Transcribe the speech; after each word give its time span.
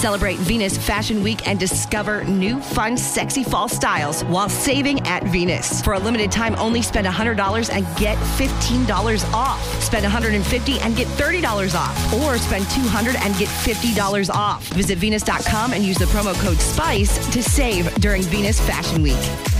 Celebrate 0.00 0.38
Venus 0.38 0.78
Fashion 0.78 1.22
Week 1.22 1.46
and 1.46 1.60
discover 1.60 2.24
new, 2.24 2.58
fun, 2.58 2.96
sexy 2.96 3.44
fall 3.44 3.68
styles 3.68 4.24
while 4.24 4.48
saving 4.48 4.98
at 5.06 5.22
Venus. 5.24 5.82
For 5.82 5.92
a 5.92 5.98
limited 5.98 6.32
time, 6.32 6.54
only 6.56 6.80
spend 6.80 7.06
$100 7.06 7.70
and 7.70 7.84
get 7.98 8.16
$15 8.16 9.34
off. 9.34 9.62
Spend 9.82 10.02
150 10.04 10.80
and 10.80 10.96
get 10.96 11.06
$30 11.06 11.74
off. 11.74 12.14
Or 12.14 12.38
spend 12.38 12.66
200 12.70 13.14
and 13.16 13.36
get 13.36 13.48
$50 13.48 14.30
off. 14.30 14.66
Visit 14.68 14.96
Venus.com 14.96 15.74
and 15.74 15.84
use 15.84 15.98
the 15.98 16.06
promo 16.06 16.32
code 16.40 16.58
SPICE 16.58 17.32
to 17.34 17.42
save 17.42 17.94
during 17.96 18.22
Venus 18.22 18.58
Fashion 18.58 19.02
Week. 19.02 19.59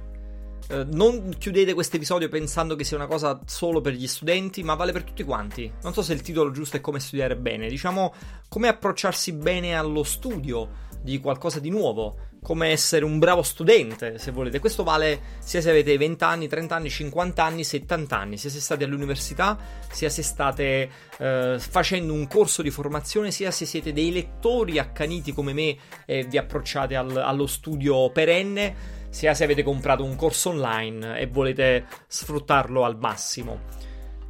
Eh, 0.69 0.85
non 0.91 1.35
chiudete 1.37 1.73
questo 1.73 1.95
episodio 1.95 2.29
pensando 2.29 2.75
che 2.75 2.83
sia 2.83 2.97
una 2.97 3.07
cosa 3.07 3.39
solo 3.45 3.81
per 3.81 3.93
gli 3.93 4.07
studenti, 4.07 4.63
ma 4.63 4.75
vale 4.75 4.91
per 4.91 5.03
tutti 5.03 5.23
quanti. 5.23 5.71
Non 5.83 5.93
so 5.93 6.01
se 6.01 6.13
il 6.13 6.21
titolo 6.21 6.51
giusto 6.51 6.77
è 6.77 6.81
come 6.81 6.99
studiare 6.99 7.35
bene, 7.35 7.67
diciamo 7.67 8.13
come 8.47 8.67
approcciarsi 8.67 9.33
bene 9.33 9.75
allo 9.75 10.03
studio 10.03 10.89
di 11.01 11.19
qualcosa 11.19 11.59
di 11.59 11.69
nuovo, 11.69 12.29
come 12.41 12.69
essere 12.69 13.05
un 13.05 13.19
bravo 13.19 13.41
studente, 13.43 14.17
se 14.17 14.31
volete. 14.31 14.59
Questo 14.59 14.83
vale 14.83 15.37
sia 15.39 15.61
se 15.61 15.69
avete 15.69 15.97
20 15.97 16.23
anni, 16.23 16.47
30 16.47 16.75
anni, 16.75 16.89
50 16.89 17.43
anni, 17.43 17.63
70 17.63 18.17
anni, 18.17 18.37
sia 18.37 18.49
se 18.49 18.59
state 18.59 18.83
all'università, 18.83 19.57
sia 19.89 20.09
se 20.09 20.21
state 20.21 20.89
eh, 21.17 21.57
facendo 21.59 22.13
un 22.13 22.27
corso 22.27 22.61
di 22.61 22.69
formazione, 22.69 23.31
sia 23.31 23.51
se 23.51 23.65
siete 23.65 23.93
dei 23.93 24.11
lettori 24.11 24.79
accaniti 24.79 25.33
come 25.33 25.53
me 25.53 25.75
e 26.05 26.23
vi 26.23 26.37
approcciate 26.37 26.95
al- 26.95 27.17
allo 27.17 27.47
studio 27.47 28.09
perenne 28.11 28.99
sia 29.11 29.35
se 29.35 29.43
avete 29.43 29.61
comprato 29.61 30.03
un 30.03 30.15
corso 30.15 30.49
online 30.49 31.19
e 31.19 31.27
volete 31.27 31.85
sfruttarlo 32.07 32.83
al 32.83 32.97
massimo. 32.97 33.59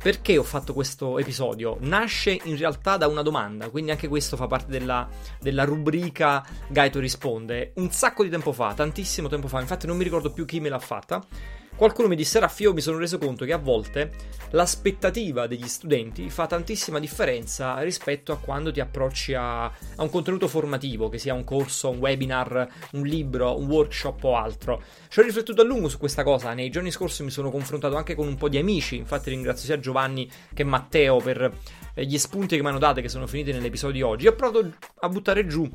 Perché 0.01 0.35
ho 0.35 0.43
fatto 0.43 0.73
questo 0.73 1.19
episodio? 1.19 1.77
Nasce 1.81 2.31
in 2.43 2.57
realtà 2.57 2.97
da 2.97 3.07
una 3.07 3.21
domanda, 3.21 3.69
quindi 3.69 3.91
anche 3.91 4.07
questo 4.07 4.35
fa 4.35 4.47
parte 4.47 4.71
della, 4.71 5.07
della 5.39 5.63
rubrica 5.63 6.43
Gaito 6.67 6.99
risponde. 6.99 7.73
Un 7.75 7.91
sacco 7.91 8.23
di 8.23 8.29
tempo 8.29 8.51
fa, 8.51 8.73
tantissimo 8.73 9.27
tempo 9.27 9.47
fa, 9.47 9.61
infatti 9.61 9.85
non 9.85 9.97
mi 9.97 10.03
ricordo 10.03 10.31
più 10.31 10.45
chi 10.45 10.59
me 10.59 10.69
l'ha 10.69 10.79
fatta. 10.79 11.23
Qualcuno 11.81 12.09
mi 12.09 12.15
disse, 12.15 12.37
Raffi, 12.37 12.61
io 12.61 12.73
mi 12.73 12.79
sono 12.79 12.99
reso 12.99 13.17
conto 13.17 13.43
che 13.43 13.53
a 13.53 13.57
volte 13.57 14.11
l'aspettativa 14.51 15.47
degli 15.47 15.67
studenti 15.67 16.29
fa 16.29 16.45
tantissima 16.45 16.99
differenza 16.99 17.79
rispetto 17.79 18.31
a 18.31 18.38
quando 18.38 18.71
ti 18.71 18.79
approcci 18.79 19.33
a, 19.33 19.63
a 19.63 19.73
un 19.97 20.09
contenuto 20.11 20.47
formativo, 20.47 21.09
che 21.09 21.17
sia 21.17 21.33
un 21.33 21.43
corso, 21.43 21.89
un 21.89 21.97
webinar, 21.97 22.67
un 22.91 23.01
libro, 23.01 23.57
un 23.57 23.65
workshop 23.65 24.23
o 24.25 24.35
altro. 24.35 24.83
Ci 25.07 25.21
ho 25.21 25.23
riflettuto 25.23 25.63
a 25.63 25.65
lungo 25.65 25.89
su 25.89 25.97
questa 25.97 26.21
cosa, 26.21 26.53
nei 26.53 26.69
giorni 26.69 26.91
scorsi 26.91 27.23
mi 27.23 27.31
sono 27.31 27.49
confrontato 27.49 27.95
anche 27.95 28.13
con 28.13 28.27
un 28.27 28.35
po' 28.35 28.47
di 28.47 28.59
amici, 28.59 28.97
infatti 28.97 29.31
ringrazio 29.31 29.66
sia 29.66 29.79
Giovanni 29.79 30.29
che 30.53 30.63
Matteo 30.63 31.17
per 31.17 31.51
eh, 31.95 32.05
gli 32.05 32.19
spunti 32.19 32.57
che 32.57 32.61
mi 32.61 32.67
hanno 32.67 32.77
dato 32.77 33.01
che 33.01 33.09
sono 33.09 33.25
finiti 33.25 33.53
nell'episodio 33.53 33.95
di 33.95 34.01
oggi. 34.03 34.27
Ho 34.27 34.35
provato 34.35 34.72
a 35.00 35.09
buttare 35.09 35.47
giù 35.47 35.67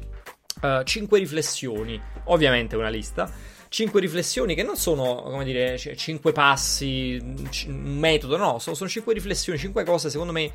5 0.58 1.18
riflessioni, 1.18 2.00
ovviamente 2.26 2.76
una 2.76 2.88
lista 2.88 3.30
5 3.68 4.00
riflessioni 4.00 4.54
che 4.54 4.62
non 4.62 4.76
sono, 4.76 5.22
come 5.22 5.44
dire, 5.44 5.76
5 5.78 6.32
passi, 6.32 7.18
un 7.20 7.98
metodo, 7.98 8.36
no, 8.36 8.58
sono, 8.58 8.76
sono 8.76 8.88
5 8.88 9.12
riflessioni, 9.12 9.58
5 9.58 9.84
cose 9.84 10.10
secondo 10.10 10.32
me 10.32 10.52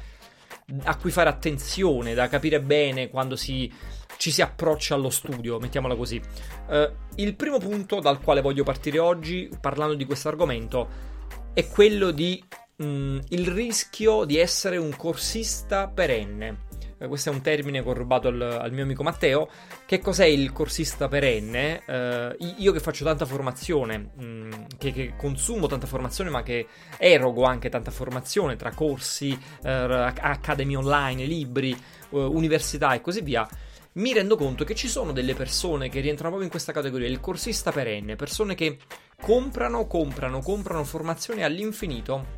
a 0.84 0.96
cui 0.96 1.12
fare 1.12 1.30
attenzione, 1.30 2.14
da 2.14 2.28
capire 2.28 2.62
bene 2.62 3.10
quando 3.10 3.36
si, 3.36 3.72
ci 4.18 4.32
si 4.32 4.42
approccia 4.42 4.96
allo 4.96 5.10
studio, 5.10 5.60
mettiamola 5.60 5.96
così. 5.96 6.22
Uh, 6.68 6.90
il 7.16 7.36
primo 7.36 7.58
punto 7.58 8.00
dal 8.00 8.22
quale 8.22 8.42
voglio 8.42 8.64
partire 8.64 9.00
oggi, 9.00 9.50
parlando 9.60 9.96
di 9.96 10.06
questo 10.06 10.30
argomento, 10.30 11.10
è 11.54 11.68
quello 11.68 12.12
di 12.12 12.42
mm, 12.84 13.20
il 13.30 13.48
rischio 13.48 14.24
di 14.24 14.38
essere 14.38 14.78
un 14.78 14.96
corsista 14.96 15.88
perenne. 15.88 16.70
Eh, 17.02 17.08
questo 17.08 17.32
è 17.32 17.34
un 17.34 17.42
termine 17.42 17.82
che 17.82 17.90
ho 17.90 17.94
rubato 17.94 18.28
al, 18.28 18.40
al, 18.40 18.72
mio 18.72 18.84
amico 18.84 19.02
Matteo. 19.02 19.50
Che 19.88 20.00
cos'è 20.00 20.26
il 20.26 20.52
corsista 20.52 21.08
perenne? 21.08 21.82
Uh, 21.88 22.46
io 22.58 22.72
che 22.72 22.80
faccio 22.80 23.04
tanta 23.04 23.26
formazione, 23.26 23.98
mh, 23.98 24.78
che, 24.78 24.92
che, 24.92 25.14
consumo 25.18 25.66
tanta 25.66 25.88
formazione, 25.88 26.30
ma 26.30 26.44
che 26.44 26.68
erogo 27.00 27.44
anche 27.44 27.70
tanta 27.70 27.90
formazione 27.90 28.56
tra 28.56 28.72
corsi, 28.74 29.32
uh, 29.32 29.68
accademie 29.68 30.78
online, 30.78 31.26
libri, 31.26 31.76
uh, 32.10 32.18
università 32.18 32.94
e 32.94 33.02
così 33.02 33.22
via. 33.22 33.50
Mi 33.94 34.14
rendo 34.14 34.38
conto 34.38 34.64
che 34.64 34.76
ci 34.76 34.88
sono 34.88 35.12
delle 35.12 35.34
persone 35.34 35.90
che 35.90 36.00
rientrano 36.00 36.30
proprio 36.30 36.44
in 36.44 36.50
questa 36.50 36.72
categoria, 36.72 37.10
il 37.10 37.20
corsista 37.20 37.72
perenne, 37.72 38.16
persone 38.16 38.54
che 38.56 38.78
comprano, 39.20 39.88
comprano, 39.88 40.40
comprano 40.40 40.84
formazione 40.86 41.44
all'infinito 41.44 42.38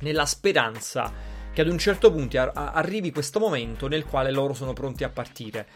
nella 0.00 0.26
speranza 0.26 1.33
che 1.54 1.62
ad 1.62 1.68
un 1.68 1.78
certo 1.78 2.12
punto 2.12 2.36
arrivi 2.52 3.10
questo 3.12 3.38
momento 3.38 3.86
nel 3.86 4.04
quale 4.04 4.30
loro 4.30 4.52
sono 4.52 4.74
pronti 4.74 5.04
a 5.04 5.08
partire. 5.08 5.66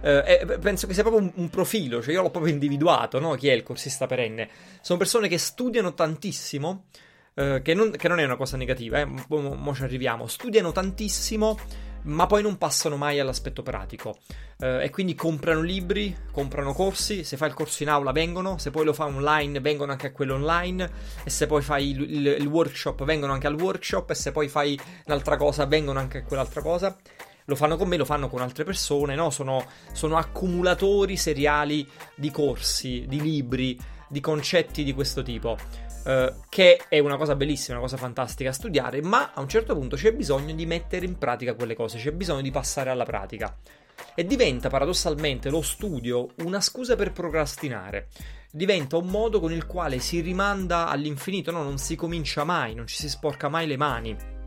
Eh, 0.00 0.58
penso 0.60 0.86
che 0.86 0.94
sia 0.94 1.02
proprio 1.02 1.22
un, 1.22 1.32
un, 1.36 1.48
profilo, 1.48 2.02
cioè 2.02 2.12
io 2.12 2.22
l'ho 2.22 2.30
proprio 2.30 2.52
individuato, 2.52 3.18
no? 3.18 3.34
Chi 3.34 3.48
è 3.48 3.52
il 3.52 3.62
corsista 3.62 4.06
perenne? 4.06 4.48
Sono 4.80 4.98
persone 4.98 5.28
che 5.28 5.38
studiano 5.38 5.94
tantissimo, 5.94 6.84
eh, 7.34 7.60
che, 7.62 7.74
non, 7.74 7.90
che, 7.90 8.06
non, 8.08 8.20
è 8.20 8.24
una 8.24 8.36
cosa 8.36 8.56
negativa, 8.56 9.00
eh? 9.00 9.04
mo, 9.04 9.54
mo 9.54 9.74
ci 9.74 9.82
arriviamo, 9.82 10.26
studiano 10.26 10.70
tantissimo 10.70 11.58
ma 12.02 12.26
poi 12.26 12.42
non 12.42 12.58
passano 12.58 12.96
mai 12.96 13.20
all'aspetto 13.20 13.62
pratico. 13.62 14.18
Uh, 14.58 14.80
e 14.80 14.90
quindi 14.90 15.14
comprano 15.14 15.60
libri, 15.60 16.16
comprano 16.32 16.72
corsi, 16.72 17.22
se 17.22 17.36
fai 17.36 17.48
il 17.48 17.54
corso 17.54 17.82
in 17.82 17.88
aula 17.88 18.12
vengono, 18.12 18.58
se 18.58 18.70
poi 18.70 18.84
lo 18.84 18.92
fai 18.92 19.12
online 19.12 19.60
vengono 19.60 19.92
anche 19.92 20.08
a 20.08 20.12
quello 20.12 20.34
online, 20.34 20.90
e 21.22 21.30
se 21.30 21.46
poi 21.46 21.62
fai 21.62 21.90
il, 21.90 22.00
il, 22.02 22.26
il 22.40 22.46
workshop 22.46 23.04
vengono 23.04 23.32
anche 23.32 23.46
al 23.46 23.54
workshop, 23.54 24.10
e 24.10 24.14
se 24.14 24.32
poi 24.32 24.48
fai 24.48 24.78
un'altra 25.06 25.36
cosa 25.36 25.64
vengono 25.66 25.98
anche 25.98 26.18
a 26.18 26.22
quell'altra 26.24 26.60
cosa. 26.60 26.96
Lo 27.44 27.54
fanno 27.54 27.76
con 27.76 27.88
me, 27.88 27.96
lo 27.96 28.04
fanno 28.04 28.28
con 28.28 28.42
altre 28.42 28.64
persone, 28.64 29.14
no? 29.14 29.30
Sono, 29.30 29.64
sono 29.92 30.18
accumulatori 30.18 31.16
seriali 31.16 31.88
di 32.14 32.30
corsi, 32.30 33.06
di 33.08 33.22
libri, 33.22 33.78
di 34.08 34.20
concetti 34.20 34.84
di 34.84 34.92
questo 34.92 35.22
tipo. 35.22 35.56
Uh, 36.08 36.40
che 36.48 36.80
è 36.88 36.98
una 37.00 37.18
cosa 37.18 37.36
bellissima, 37.36 37.76
una 37.76 37.84
cosa 37.84 37.98
fantastica 37.98 38.50
studiare, 38.50 39.02
ma 39.02 39.32
a 39.34 39.42
un 39.42 39.48
certo 39.48 39.74
punto 39.74 39.94
c'è 39.94 40.14
bisogno 40.14 40.54
di 40.54 40.64
mettere 40.64 41.04
in 41.04 41.18
pratica 41.18 41.52
quelle 41.52 41.74
cose, 41.74 41.98
c'è 41.98 42.12
bisogno 42.12 42.40
di 42.40 42.50
passare 42.50 42.88
alla 42.88 43.04
pratica. 43.04 43.54
E 44.14 44.24
diventa 44.24 44.70
paradossalmente 44.70 45.50
lo 45.50 45.60
studio 45.60 46.28
una 46.36 46.62
scusa 46.62 46.96
per 46.96 47.12
procrastinare. 47.12 48.08
Diventa 48.50 48.96
un 48.96 49.08
modo 49.08 49.38
con 49.38 49.52
il 49.52 49.66
quale 49.66 49.98
si 49.98 50.20
rimanda 50.20 50.88
all'infinito, 50.88 51.50
no, 51.50 51.62
non 51.62 51.76
si 51.76 51.94
comincia 51.94 52.42
mai, 52.42 52.74
non 52.74 52.86
ci 52.86 52.96
si 52.96 53.10
sporca 53.10 53.50
mai 53.50 53.66
le 53.66 53.76
mani. 53.76 54.37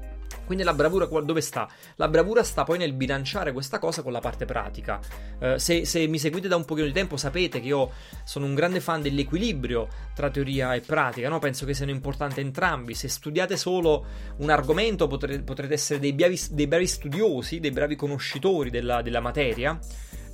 Quindi 0.46 0.64
la 0.64 0.74
bravura 0.74 1.06
dove 1.06 1.42
sta? 1.42 1.70
La 1.96 2.08
bravura 2.08 2.44
sta 2.44 2.64
poi 2.64 2.78
nel 2.78 2.94
bilanciare 2.94 3.52
questa 3.52 3.80
cosa 3.80 4.02
con 4.02 4.12
la 4.12 4.20
parte 4.20 4.46
pratica. 4.46 5.00
Uh, 5.40 5.58
se, 5.58 5.86
se, 5.86 6.08
mi 6.08 6.20
seguite 6.20 6.48
da 6.48 6.56
un 6.56 6.66
pochino 6.66 6.88
di 6.88 6.94
tempo 6.94 7.18
sapete 7.18 7.60
che 7.60 7.68
io 7.68 7.92
sono 8.24 8.46
un 8.46 8.54
grande 8.54 8.80
fan 8.80 9.02
dell'equilibrio 9.02 9.88
tra 10.14 10.30
teoria 10.30 10.74
e 10.74 10.82
pratica, 10.82 11.30
no? 11.30 11.40
penso 11.40 11.66
che 11.66 11.74
siano 11.74 11.92
importanti 11.92 12.42
entrambi. 12.42 12.94
Se 12.94 13.08
studiate 13.08 13.58
solo 13.58 14.06
un 14.38 14.50
argomento 14.50 15.08
potrete, 15.08 15.44
potrete 15.44 15.74
essere 15.74 16.00
dei 16.00 16.14
bravi, 16.14 16.40
dei 16.52 16.68
bravi, 16.68 16.88
studiosi, 16.88 17.60
dei 17.60 17.72
bravi 17.72 17.96
conoscitori 17.96 18.70
della, 18.70 19.02
della 19.02 19.22
materia, 19.22 19.78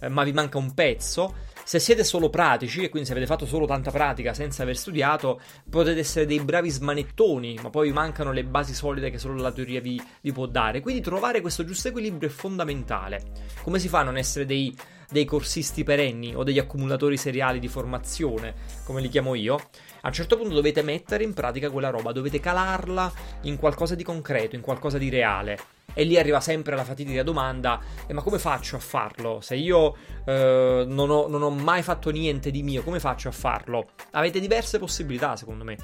uh, 0.01 0.07
ma 0.07 0.24
vi 0.24 0.33
manca 0.33 0.57
un 0.57 0.74
pezzo. 0.74 1.45
Se 1.67 1.79
siete 1.79 2.05
solo 2.05 2.29
pratici 2.29 2.81
e 2.81 2.87
quindi 2.87 3.05
se 3.05 3.13
avete 3.13 3.27
fatto 3.27 3.45
solo 3.45 3.65
tanta 3.65 3.91
pratica 3.91 4.33
senza 4.33 4.63
aver 4.63 4.77
studiato, 4.77 5.41
potete 5.69 5.99
essere 5.99 6.25
dei 6.25 6.39
bravi 6.39 6.69
smanettoni, 6.69 7.59
ma 7.61 7.69
poi 7.69 7.89
vi 7.89 7.93
mancano 7.93 8.31
le 8.31 8.45
basi 8.45 8.73
solide 8.73 9.09
che 9.09 9.17
solo 9.17 9.35
la 9.35 9.51
teoria 9.51 9.81
vi, 9.81 10.01
vi 10.21 10.31
può 10.31 10.45
dare. 10.45 10.79
Quindi 10.79 11.01
trovare 11.01 11.41
questo 11.41 11.65
giusto 11.65 11.89
equilibrio 11.89 12.29
è 12.29 12.31
fondamentale. 12.31 13.21
Come 13.63 13.79
si 13.79 13.89
fa 13.89 13.99
a 13.99 14.03
non 14.03 14.15
essere 14.15 14.45
dei, 14.45 14.73
dei 15.09 15.25
corsisti 15.25 15.83
perenni 15.83 16.33
o 16.33 16.43
degli 16.43 16.57
accumulatori 16.57 17.17
seriali 17.17 17.59
di 17.59 17.67
formazione, 17.67 18.53
come 18.85 19.01
li 19.01 19.09
chiamo 19.09 19.35
io? 19.35 19.55
A 19.55 20.07
un 20.07 20.13
certo 20.13 20.37
punto 20.37 20.53
dovete 20.53 20.81
mettere 20.83 21.25
in 21.25 21.33
pratica 21.33 21.69
quella 21.69 21.89
roba, 21.89 22.13
dovete 22.13 22.39
calarla 22.39 23.11
in 23.41 23.57
qualcosa 23.57 23.93
di 23.93 24.03
concreto, 24.03 24.55
in 24.55 24.61
qualcosa 24.61 24.97
di 24.97 25.09
reale. 25.09 25.59
E 25.97 26.03
lì 26.03 26.15
arriva 26.15 26.39
sempre 26.39 26.75
la 26.75 26.83
fatidica 26.83 27.23
domanda: 27.23 27.81
eh, 28.05 28.13
ma 28.13 28.21
come 28.21 28.38
faccio 28.38 28.75
a 28.75 28.79
farlo? 28.79 29.41
Se 29.41 29.55
io 29.55 29.95
eh, 30.25 30.85
non, 30.88 31.09
ho, 31.09 31.27
non 31.27 31.41
ho 31.41 31.49
mai 31.49 31.81
fatto 31.81 32.11
niente 32.11 32.51
di 32.51 32.61
mio, 32.61 32.83
come 32.83 32.99
faccio 32.99 33.29
a 33.29 33.31
farlo? 33.31 33.89
Avete 34.11 34.39
diverse 34.39 34.77
possibilità, 34.77 35.35
secondo 35.35 35.63
me. 35.63 35.75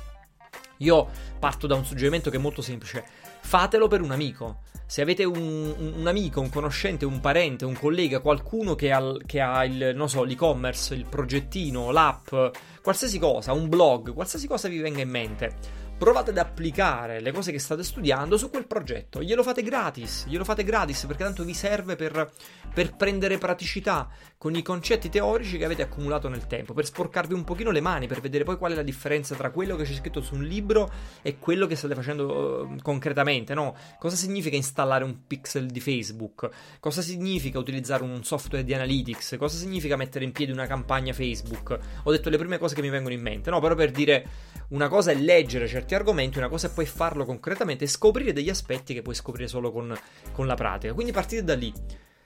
Io 0.77 1.10
parto 1.39 1.65
da 1.65 1.74
un 1.74 1.83
suggerimento 1.83 2.30
che 2.30 2.38
è 2.38 2.39
molto 2.39 2.62
semplice. 2.62 3.04
Fatelo 3.42 3.88
per 3.88 4.01
un 4.01 4.12
amico. 4.12 4.60
Se 4.86 5.01
avete 5.01 5.24
un, 5.24 5.74
un 5.98 6.06
amico, 6.06 6.42
un 6.42 6.51
conoscente, 6.51 7.06
un 7.06 7.19
parente, 7.19 7.66
un 7.66 7.74
collega, 7.75 8.19
qualcuno 8.19 8.75
che 8.75 8.92
ha, 8.92 9.01
che 9.25 9.42
ha 9.42 9.66
il, 9.66 10.04
so, 10.06 10.24
l'e-commerce, 10.24 10.94
il 10.94 11.06
progettino, 11.06 11.89
l'app, 11.89 12.36
qualsiasi 12.83 13.18
cosa, 13.18 13.51
un 13.54 13.68
blog, 13.68 14.13
qualsiasi 14.13 14.45
cosa 14.45 14.68
vi 14.68 14.77
venga 14.77 15.01
in 15.01 15.09
mente 15.09 15.81
provate 16.04 16.32
ad 16.32 16.38
applicare 16.38 17.22
le 17.22 17.32
cose 17.32 17.54
che 17.54 17.60
state 17.60 17.82
studiando 17.82 18.38
su 18.38 18.50
quel 18.50 18.68
progetto. 18.68 19.24
Glielo 19.24 19.42
fate 19.42 19.64
gratis, 19.64 20.26
glielo 20.28 20.44
fate 20.44 20.66
gratis 20.66 21.06
perché 21.06 21.24
tanto 21.24 21.46
vi 21.46 21.54
serve 21.54 21.96
per, 21.96 22.30
per, 22.74 22.94
prendere 22.98 23.38
praticità 23.38 24.10
con 24.38 24.54
i 24.54 24.62
concetti 24.62 25.08
teorici 25.08 25.58
che 25.58 25.64
avete 25.64 25.82
accumulato 25.82 26.28
nel 26.28 26.46
tempo, 26.46 26.74
per 26.74 26.86
sporcarvi 26.86 27.34
un 27.34 27.46
pochino 27.46 27.72
le 27.72 27.80
mani, 27.80 28.08
per 28.08 28.20
vedere 28.20 28.44
poi 28.44 28.58
qual 28.58 28.74
è 28.74 28.76
la 28.76 28.84
differenza 28.84 29.34
tra 29.36 29.50
quello 29.52 29.78
che 29.78 29.86
c'è 29.86 29.94
scritto 29.94 30.20
su 30.20 30.36
un 30.36 30.44
libro 30.44 30.92
e 31.22 31.40
quello 31.40 31.68
che 31.68 31.78
state 31.78 31.96
facendo 31.96 32.66
uh, 32.66 32.82
concretamente, 32.82 33.54
no? 33.54 33.74
Cosa 33.98 34.18
significa 34.18 34.58
installare 34.58 35.06
un 35.06 35.26
pixel 35.26 35.68
di 35.68 35.80
Facebook? 35.80 36.50
Cosa 36.82 37.02
significa 37.02 37.60
utilizzare 37.60 38.04
un 38.04 38.26
software 38.26 38.66
di 38.66 38.74
analytics? 38.74 39.36
Cosa 39.40 39.56
significa 39.56 39.96
mettere 39.96 40.26
in 40.26 40.34
piedi 40.34 40.52
una 40.52 40.68
campagna 40.68 41.14
Facebook? 41.14 41.80
Ho 42.04 42.12
detto 42.12 42.30
le 42.30 42.38
prime 42.38 42.58
cose 42.58 42.76
che 42.76 42.82
mi 42.82 42.90
vengono 42.90 43.14
in 43.14 43.22
mente, 43.22 43.50
no? 43.50 43.62
Però 43.62 43.74
per 43.74 43.92
dire 43.92 44.28
una 44.70 44.90
cosa 44.90 45.12
è 45.12 45.16
leggere 45.16 45.68
certi 45.94 45.95
argomenti, 45.95 46.38
una 46.40 46.50
cosa 46.50 46.68
è 46.68 46.72
poi 46.72 46.86
farlo 46.86 47.25
concretamente 47.25 47.84
e 47.84 47.88
scoprire 47.88 48.34
degli 48.34 48.50
aspetti 48.50 48.94
che 48.94 49.01
puoi 49.01 49.16
scoprire 49.16 49.48
solo 49.48 49.72
con, 49.72 49.95
con 50.31 50.48
la 50.48 50.56
pratica. 50.56 50.94
Quindi 50.94 51.12
partite 51.12 51.44
da 51.44 51.56
lì. 51.56 51.72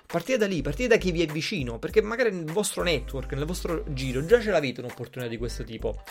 Partite 0.05 0.37
da 0.37 0.47
lì, 0.47 0.61
partite 0.61 0.87
da 0.87 0.97
chi 0.97 1.11
vi 1.11 1.21
è 1.21 1.25
vicino, 1.25 1.79
perché 1.79 2.01
magari 2.01 2.31
nel 2.31 2.51
vostro 2.51 2.81
network, 2.81 3.33
nel 3.33 3.45
vostro 3.45 3.83
giro, 3.89 4.25
già 4.25 4.39
ce 4.39 4.51
l'avete 4.51 4.79
un'opportunità 4.79 5.29
di 5.29 5.37
questo 5.37 5.65
tipo. 5.65 6.01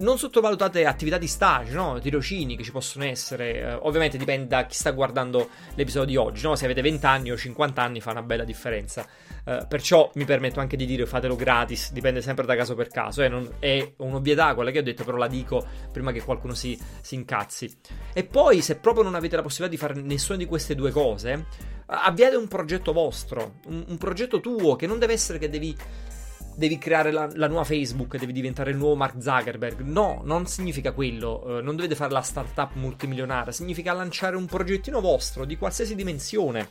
Non 0.00 0.18
sottovalutate 0.18 0.84
attività 0.84 1.18
di 1.18 1.26
stage, 1.26 1.72
no? 1.72 1.98
tirocini 1.98 2.56
che 2.56 2.62
ci 2.62 2.70
possono 2.70 3.04
essere. 3.04 3.60
Eh, 3.60 3.72
ovviamente 3.72 4.16
dipende 4.16 4.46
da 4.46 4.66
chi 4.66 4.74
sta 4.74 4.90
guardando 4.92 5.48
l'episodio 5.74 6.08
di 6.08 6.16
oggi, 6.16 6.42
no? 6.44 6.54
Se 6.56 6.64
avete 6.64 6.82
20 6.82 7.06
anni 7.06 7.30
o 7.30 7.36
50 7.36 7.82
anni 7.82 8.00
fa 8.00 8.12
una 8.12 8.22
bella 8.22 8.44
differenza. 8.44 9.06
Eh, 9.44 9.64
perciò 9.68 10.10
mi 10.14 10.24
permetto 10.24 10.60
anche 10.60 10.76
di 10.76 10.84
dire 10.84 11.06
fatelo 11.06 11.34
gratis, 11.34 11.92
dipende 11.92 12.20
sempre 12.20 12.44
da 12.46 12.54
caso 12.54 12.74
per 12.74 12.88
caso. 12.88 13.22
Eh? 13.22 13.28
Non, 13.28 13.48
è 13.58 13.94
un'ovvietà 13.96 14.54
quella 14.54 14.70
che 14.70 14.78
ho 14.78 14.82
detto, 14.82 15.04
però 15.04 15.16
la 15.16 15.28
dico 15.28 15.66
prima 15.90 16.12
che 16.12 16.22
qualcuno 16.22 16.54
si, 16.54 16.78
si 17.00 17.14
incazzi. 17.14 17.78
E 18.12 18.24
poi, 18.24 18.60
se 18.62 18.76
proprio 18.76 19.02
non 19.02 19.14
avete 19.14 19.36
la 19.36 19.42
possibilità 19.42 19.74
di 19.74 19.80
fare 19.80 20.00
nessuna 20.00 20.36
di 20.36 20.44
queste 20.44 20.74
due 20.74 20.90
cose, 20.90 21.46
avviate 21.86 22.36
un 22.36 22.48
progetto 22.48 22.92
vostro, 22.92 23.60
un, 23.66 23.84
un 23.88 23.98
progetto 23.98 24.40
tuo 24.40 24.76
che 24.76 24.86
non 24.86 24.98
deve 24.98 25.14
essere 25.14 25.38
che 25.38 25.48
devi 25.48 25.74
devi 26.58 26.76
creare 26.76 27.12
la, 27.12 27.30
la, 27.34 27.46
nuova 27.46 27.62
Facebook, 27.62 28.18
devi 28.18 28.32
diventare 28.32 28.72
il 28.72 28.76
nuovo 28.76 28.96
Mark 28.96 29.22
Zuckerberg. 29.22 29.80
No, 29.82 30.22
non 30.24 30.46
significa 30.46 30.90
quello. 30.90 31.58
Eh, 31.58 31.62
non 31.62 31.76
dovete 31.76 31.94
fare 31.94 32.12
la 32.12 32.20
startup 32.20 32.74
multimilionaria. 32.74 33.52
Significa 33.52 33.92
lanciare 33.92 34.34
un 34.34 34.46
progettino 34.46 35.00
vostro 35.00 35.44
di 35.44 35.56
qualsiasi 35.56 35.94
dimensione. 35.94 36.70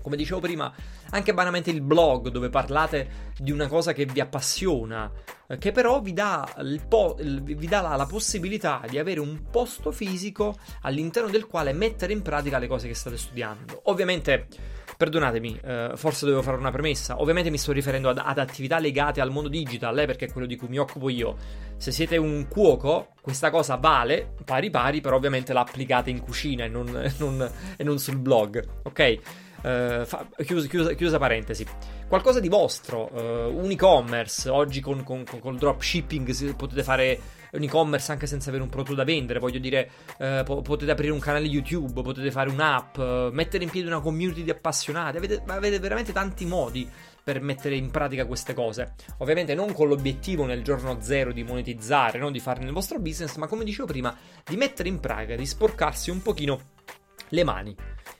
Come 0.00 0.16
dicevo 0.16 0.38
prima, 0.38 0.72
anche 1.10 1.34
banalmente 1.34 1.70
il 1.70 1.80
blog 1.80 2.28
dove 2.28 2.50
parlate 2.50 3.32
di 3.36 3.50
una 3.50 3.66
cosa 3.66 3.92
che 3.92 4.06
vi 4.06 4.20
appassiona, 4.20 5.10
eh, 5.48 5.58
che 5.58 5.72
però 5.72 6.00
vi 6.00 6.12
dà, 6.12 6.48
po- 6.86 7.16
vi 7.18 7.66
dà 7.66 7.80
la, 7.80 7.96
la, 7.96 8.06
possibilità 8.06 8.82
di 8.88 8.96
avere 8.96 9.18
un 9.18 9.50
posto 9.50 9.90
fisico 9.90 10.56
all'interno 10.82 11.28
del 11.28 11.48
quale 11.48 11.72
mettere 11.72 12.12
in 12.12 12.22
pratica 12.22 12.58
le 12.58 12.68
cose 12.68 12.86
che 12.86 12.94
state 12.94 13.16
studiando. 13.16 13.80
Ovviamente 13.86 14.46
Perdonatemi, 14.96 15.60
eh, 15.62 15.90
forse 15.94 16.24
dovevo 16.24 16.42
fare 16.42 16.56
una 16.56 16.70
premessa. 16.70 17.20
Ovviamente 17.20 17.50
mi 17.50 17.58
sto 17.58 17.72
riferendo 17.72 18.08
ad, 18.08 18.20
ad 18.22 18.38
attività 18.38 18.78
legate 18.78 19.20
al 19.20 19.30
mondo 19.30 19.48
digital, 19.48 19.98
eh, 19.98 20.06
perché 20.06 20.26
è 20.26 20.32
quello 20.32 20.46
di 20.46 20.56
cui 20.56 20.68
mi 20.68 20.78
occupo 20.78 21.10
io. 21.10 21.36
Se 21.76 21.92
siete 21.92 22.16
un 22.16 22.46
cuoco, 22.48 23.08
questa 23.20 23.50
cosa 23.50 23.76
vale 23.76 24.32
pari 24.44 24.70
pari, 24.70 25.00
però 25.02 25.16
ovviamente 25.16 25.52
la 25.52 25.60
applicate 25.60 26.08
in 26.08 26.20
cucina 26.20 26.64
e 26.64 26.68
non, 26.68 26.86
non, 27.18 27.50
e 27.76 27.84
non 27.84 27.98
sul 27.98 28.16
blog, 28.16 28.64
ok? 28.84 29.18
Uh, 29.56 30.04
fa, 30.04 30.26
chiusa, 30.44 30.68
chiusa, 30.68 30.92
chiusa, 30.92 31.18
parentesi. 31.18 31.66
Qualcosa 32.06 32.40
di 32.40 32.48
vostro, 32.48 33.10
uh, 33.12 33.52
un 33.52 33.70
e-commerce. 33.70 34.48
Oggi 34.48 34.80
con, 34.80 35.02
con, 35.02 35.24
con, 35.24 35.54
il 35.54 35.58
dropshipping 35.58 36.54
potete 36.54 36.82
fare 36.84 37.18
un 37.56 37.62
e-commerce 37.62 38.12
anche 38.12 38.26
senza 38.26 38.48
avere 38.48 38.62
un 38.62 38.68
prodotto 38.68 38.94
da 38.94 39.04
vendere. 39.04 39.38
Voglio 39.38 39.58
dire, 39.58 39.90
uh, 40.18 40.44
po- 40.44 40.62
potete 40.62 40.90
aprire 40.90 41.12
un 41.12 41.18
canale 41.18 41.46
YouTube, 41.46 42.02
potete 42.02 42.30
fare 42.30 42.50
un'app, 42.50 42.98
mettere 43.32 43.64
in 43.64 43.70
piedi 43.70 43.86
una 43.86 44.00
community 44.00 44.42
di 44.42 44.50
appassionati. 44.50 45.16
Avete, 45.16 45.42
avete 45.46 45.78
veramente 45.78 46.12
tanti 46.12 46.44
modi 46.44 46.88
per 47.26 47.40
mettere 47.40 47.74
in 47.74 47.90
pratica 47.90 48.24
queste 48.24 48.54
cose. 48.54 48.94
Ovviamente 49.18 49.52
non 49.54 49.72
con 49.72 49.88
l'obiettivo 49.88 50.44
nel 50.44 50.62
giorno 50.62 50.98
zero 51.00 51.32
di 51.32 51.42
monetizzare, 51.42 52.18
non 52.18 52.30
di 52.30 52.38
farne 52.38 52.64
nel 52.64 52.72
vostro 52.72 53.00
business, 53.00 53.34
ma 53.34 53.48
come 53.48 53.64
dicevo 53.64 53.88
prima, 53.88 54.16
di 54.44 54.56
mettere 54.56 54.88
in 54.88 55.00
pratica, 55.00 55.34
di 55.34 55.44
sporcarsi 55.44 56.10
un 56.10 56.22
pochino 56.22 56.60
le 57.30 57.42
mani. 57.42 57.74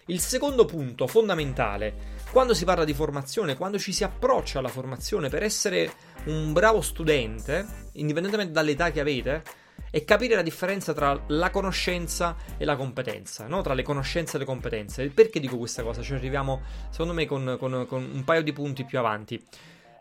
Il 0.07 0.19
secondo 0.19 0.65
punto 0.65 1.07
fondamentale, 1.07 2.15
quando 2.33 2.53
si 2.53 2.65
parla 2.65 2.85
di 2.85 2.95
formazione, 2.95 3.57
quando 3.57 3.79
ci 3.79 3.93
si 3.93 4.03
approccia 4.03 4.59
alla 4.59 4.69
formazione 4.69 5.29
per 5.29 5.45
essere 5.45 5.93
un 6.27 6.53
bravo 6.53 6.81
studente, 6.81 7.67
indipendentemente 7.93 8.53
dall'età 8.53 8.91
che 8.91 9.01
avete, 9.01 9.43
è 9.91 10.05
capire 10.05 10.35
la 10.35 10.43
differenza 10.43 10.93
tra 10.93 11.19
la 11.29 11.51
conoscenza 11.51 12.37
e 12.57 12.65
la 12.65 12.77
competenza, 12.77 13.47
no? 13.47 13.63
tra 13.63 13.75
le 13.75 13.83
conoscenze 13.83 14.37
e 14.37 14.41
le 14.41 14.45
competenze. 14.45 15.07
Perché 15.09 15.41
dico 15.41 15.57
questa 15.57 15.83
cosa? 15.83 16.03
Ci 16.03 16.15
arriviamo, 16.15 16.63
secondo 16.91 17.13
me, 17.13 17.27
con, 17.27 17.57
con, 17.59 17.87
con 17.89 18.11
un 18.13 18.25
paio 18.25 18.43
di 18.43 18.53
punti 18.53 18.85
più 18.85 18.99
avanti. 18.99 19.43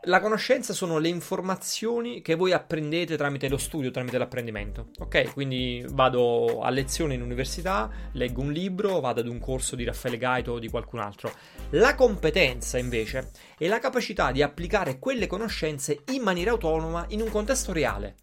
La 0.07 0.19
conoscenza 0.19 0.72
sono 0.74 1.00
le 1.00 1.07
informazioni 1.07 2.22
che 2.22 2.36
voi 2.36 2.52
apprendete 2.52 3.18
tramite 3.18 3.50
lo 3.50 3.57
studio, 3.57 3.90
tramite 3.90 4.19
l'apprendimento. 4.19 4.90
Ok, 5.00 5.34
quindi 5.34 5.84
vado 5.90 6.62
a 6.62 6.69
lezione 6.69 7.16
in 7.16 7.24
università, 7.24 7.90
leggo 8.12 8.42
un 8.42 8.52
libro, 8.52 9.00
vado 9.00 9.22
ad 9.22 9.28
un 9.28 9.40
corso 9.40 9.75
di 9.75 9.84
Raffaele 9.84 10.19
Gaito 10.19 10.52
o 10.52 10.60
di 10.60 10.69
qualcun 10.69 11.00
altro. 11.00 11.31
La 11.72 11.96
competenza, 11.96 12.78
invece, 12.78 13.31
è 13.57 13.68
la 13.68 13.80
capacità 13.80 14.31
di 14.31 14.44
applicare 14.44 15.00
quelle 15.00 15.25
conoscenze 15.25 16.04
in 16.12 16.22
maniera 16.22 16.52
autonoma 16.52 17.06
in 17.10 17.22
un 17.22 17.31
contesto 17.31 17.74
reale. 17.74 18.18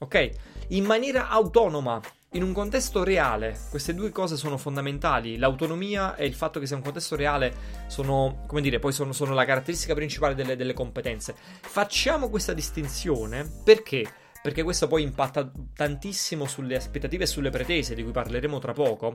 Ok? 0.00 0.30
In 0.70 0.84
maniera 0.84 1.28
autonoma 1.28 2.00
in 2.34 2.42
un 2.42 2.52
contesto 2.52 3.04
reale, 3.04 3.58
queste 3.68 3.94
due 3.94 4.10
cose 4.10 4.36
sono 4.36 4.56
fondamentali. 4.56 5.36
L'autonomia 5.36 6.16
e 6.16 6.24
il 6.24 6.34
fatto 6.34 6.58
che 6.60 6.66
sia 6.66 6.76
un 6.76 6.82
contesto 6.82 7.14
reale 7.14 7.54
sono, 7.88 8.44
come 8.46 8.62
dire, 8.62 8.78
poi 8.78 8.92
sono, 8.92 9.12
sono 9.12 9.34
la 9.34 9.44
caratteristica 9.44 9.94
principale 9.94 10.34
delle, 10.34 10.56
delle, 10.56 10.72
competenze. 10.72 11.34
Facciamo 11.36 12.30
questa 12.30 12.54
distinzione 12.54 13.46
perché? 13.62 14.10
Perché 14.42 14.62
questo 14.62 14.88
poi 14.88 15.02
impatta 15.02 15.52
tantissimo 15.74 16.46
sulle 16.46 16.76
aspettative 16.76 17.24
e 17.24 17.26
sulle 17.26 17.50
pretese, 17.50 17.94
di 17.94 18.02
cui 18.02 18.12
parleremo 18.12 18.58
tra 18.58 18.72
poco. 18.72 19.12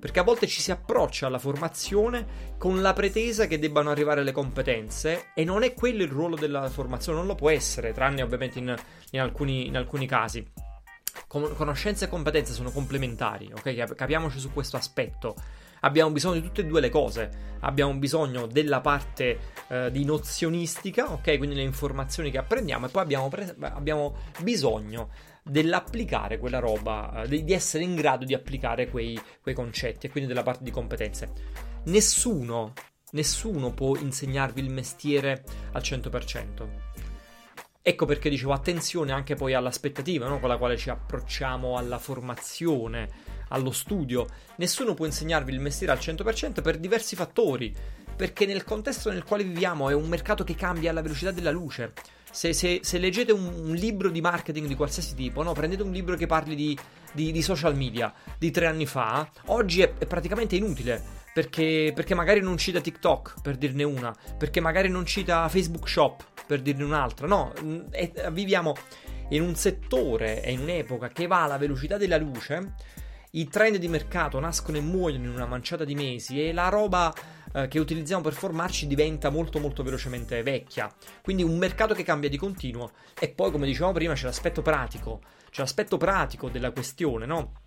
Perché 0.00 0.20
a 0.20 0.24
volte 0.24 0.46
ci 0.46 0.62
si 0.62 0.70
approccia 0.70 1.26
alla 1.26 1.38
formazione 1.38 2.54
con 2.56 2.80
la 2.80 2.94
pretesa 2.94 3.46
che 3.46 3.58
debbano 3.58 3.90
arrivare 3.90 4.24
le 4.24 4.32
competenze, 4.32 5.26
e 5.34 5.44
non 5.44 5.64
è 5.64 5.74
quello 5.74 6.02
il 6.02 6.10
ruolo 6.10 6.34
della 6.34 6.68
formazione, 6.70 7.18
non 7.18 7.26
lo 7.26 7.34
può 7.34 7.50
essere, 7.50 7.92
tranne 7.92 8.22
ovviamente 8.22 8.58
in, 8.58 8.74
in, 9.10 9.20
alcuni, 9.20 9.66
in 9.66 9.76
alcuni 9.76 10.06
casi 10.06 10.63
conoscenze 11.40 12.04
e 12.04 12.08
competenze 12.08 12.52
sono 12.52 12.70
complementari, 12.70 13.50
ok? 13.52 13.94
Capiamoci 13.94 14.38
su 14.38 14.52
questo 14.52 14.76
aspetto. 14.76 15.34
Abbiamo 15.80 16.10
bisogno 16.10 16.40
di 16.40 16.42
tutte 16.42 16.62
e 16.62 16.66
due 16.66 16.80
le 16.80 16.88
cose. 16.88 17.56
Abbiamo 17.60 17.94
bisogno 17.94 18.46
della 18.46 18.80
parte 18.80 19.38
eh, 19.68 19.90
di 19.90 20.04
nozionistica, 20.04 21.12
ok? 21.12 21.36
Quindi 21.36 21.56
le 21.56 21.62
informazioni 21.62 22.30
che 22.30 22.38
apprendiamo, 22.38 22.86
e 22.86 22.88
poi 22.88 23.02
abbiamo, 23.02 23.28
pre- 23.28 23.54
abbiamo 23.60 24.16
bisogno 24.40 25.10
dell'applicare 25.42 26.38
quella 26.38 26.58
roba, 26.58 27.22
eh, 27.22 27.44
di, 27.44 27.52
essere 27.52 27.84
in 27.84 27.94
grado 27.94 28.24
di 28.24 28.34
applicare 28.34 28.88
quei, 28.88 29.20
quei 29.42 29.54
concetti, 29.54 30.06
e 30.06 30.10
quindi 30.10 30.28
della 30.28 30.42
parte 30.42 30.64
di 30.64 30.70
competenze. 30.70 31.32
Nessuno, 31.84 32.72
nessuno 33.10 33.72
può 33.72 33.94
insegnarvi 33.96 34.60
il 34.60 34.70
mestiere 34.70 35.44
al 35.72 35.82
100%. 35.82 36.93
Ecco 37.86 38.06
perché 38.06 38.30
dicevo 38.30 38.54
attenzione 38.54 39.12
anche 39.12 39.34
poi 39.34 39.52
all'aspettativa 39.52 40.26
no? 40.26 40.40
con 40.40 40.48
la 40.48 40.56
quale 40.56 40.78
ci 40.78 40.88
approcciamo 40.88 41.76
alla 41.76 41.98
formazione, 41.98 43.10
allo 43.48 43.72
studio. 43.72 44.26
Nessuno 44.56 44.94
può 44.94 45.04
insegnarvi 45.04 45.52
il 45.52 45.60
mestiere 45.60 45.92
al 45.92 45.98
100% 45.98 46.62
per 46.62 46.78
diversi 46.78 47.14
fattori, 47.14 47.74
perché 48.16 48.46
nel 48.46 48.64
contesto 48.64 49.10
nel 49.10 49.22
quale 49.22 49.44
viviamo 49.44 49.90
è 49.90 49.92
un 49.92 50.08
mercato 50.08 50.44
che 50.44 50.54
cambia 50.54 50.92
alla 50.92 51.02
velocità 51.02 51.30
della 51.30 51.50
luce. 51.50 51.92
Se, 52.30 52.54
se, 52.54 52.80
se 52.82 52.96
leggete 52.96 53.32
un, 53.32 53.44
un, 53.44 53.74
libro 53.74 54.08
di 54.08 54.22
marketing 54.22 54.66
di 54.66 54.76
qualsiasi 54.76 55.14
tipo, 55.14 55.42
no? 55.42 55.52
prendete 55.52 55.82
un 55.82 55.92
libro 55.92 56.16
che 56.16 56.24
parli 56.24 56.54
di, 56.54 56.78
di, 57.12 57.32
di 57.32 57.42
social 57.42 57.76
media 57.76 58.10
di 58.38 58.50
tre 58.50 58.64
anni 58.64 58.86
fa, 58.86 59.28
oggi 59.48 59.82
è, 59.82 59.92
è 59.98 60.06
praticamente 60.06 60.56
inutile 60.56 61.23
perché, 61.34 61.92
perché, 61.94 62.14
magari 62.14 62.40
non 62.40 62.56
cita 62.56 62.80
TikTok, 62.80 63.42
per 63.42 63.56
dirne 63.56 63.82
una, 63.82 64.16
perché 64.38 64.60
magari 64.60 64.88
non 64.88 65.04
cita 65.04 65.48
Facebook 65.48 65.88
Shop, 65.88 66.24
per 66.46 66.62
dirne 66.62 66.84
un'altra. 66.84 67.26
No, 67.26 67.52
è, 67.90 68.30
viviamo 68.30 68.74
in 69.30 69.42
un 69.42 69.54
settore 69.56 70.42
e 70.42 70.52
in 70.52 70.60
un'epoca 70.60 71.08
che 71.08 71.26
va 71.26 71.42
alla 71.42 71.58
velocità 71.58 71.96
della 71.96 72.16
luce 72.16 72.74
i 73.34 73.48
trend 73.48 73.76
di 73.76 73.88
mercato 73.88 74.38
nascono 74.38 74.76
e 74.76 74.80
muoiono 74.80 75.24
in 75.24 75.30
una 75.30 75.46
manciata 75.46 75.84
di 75.84 75.96
mesi 75.96 76.40
e 76.40 76.52
la 76.52 76.68
roba 76.68 77.12
eh, 77.52 77.66
che 77.66 77.80
utilizziamo 77.80 78.22
per 78.22 78.32
formarci 78.32 78.86
diventa 78.86 79.28
molto 79.28 79.58
molto 79.58 79.82
velocemente 79.82 80.42
vecchia. 80.42 80.92
Quindi 81.20 81.42
un 81.42 81.58
mercato 81.58 81.94
che 81.94 82.04
cambia 82.04 82.28
di 82.28 82.36
continuo 82.36 82.92
e 83.18 83.28
poi 83.28 83.50
come 83.50 83.66
dicevamo 83.66 83.92
prima 83.92 84.14
c'è 84.14 84.26
l'aspetto 84.26 84.62
pratico, 84.62 85.20
c'è 85.50 85.62
l'aspetto 85.62 85.96
pratico 85.96 86.48
della 86.48 86.70
questione, 86.70 87.26
no? 87.26 87.62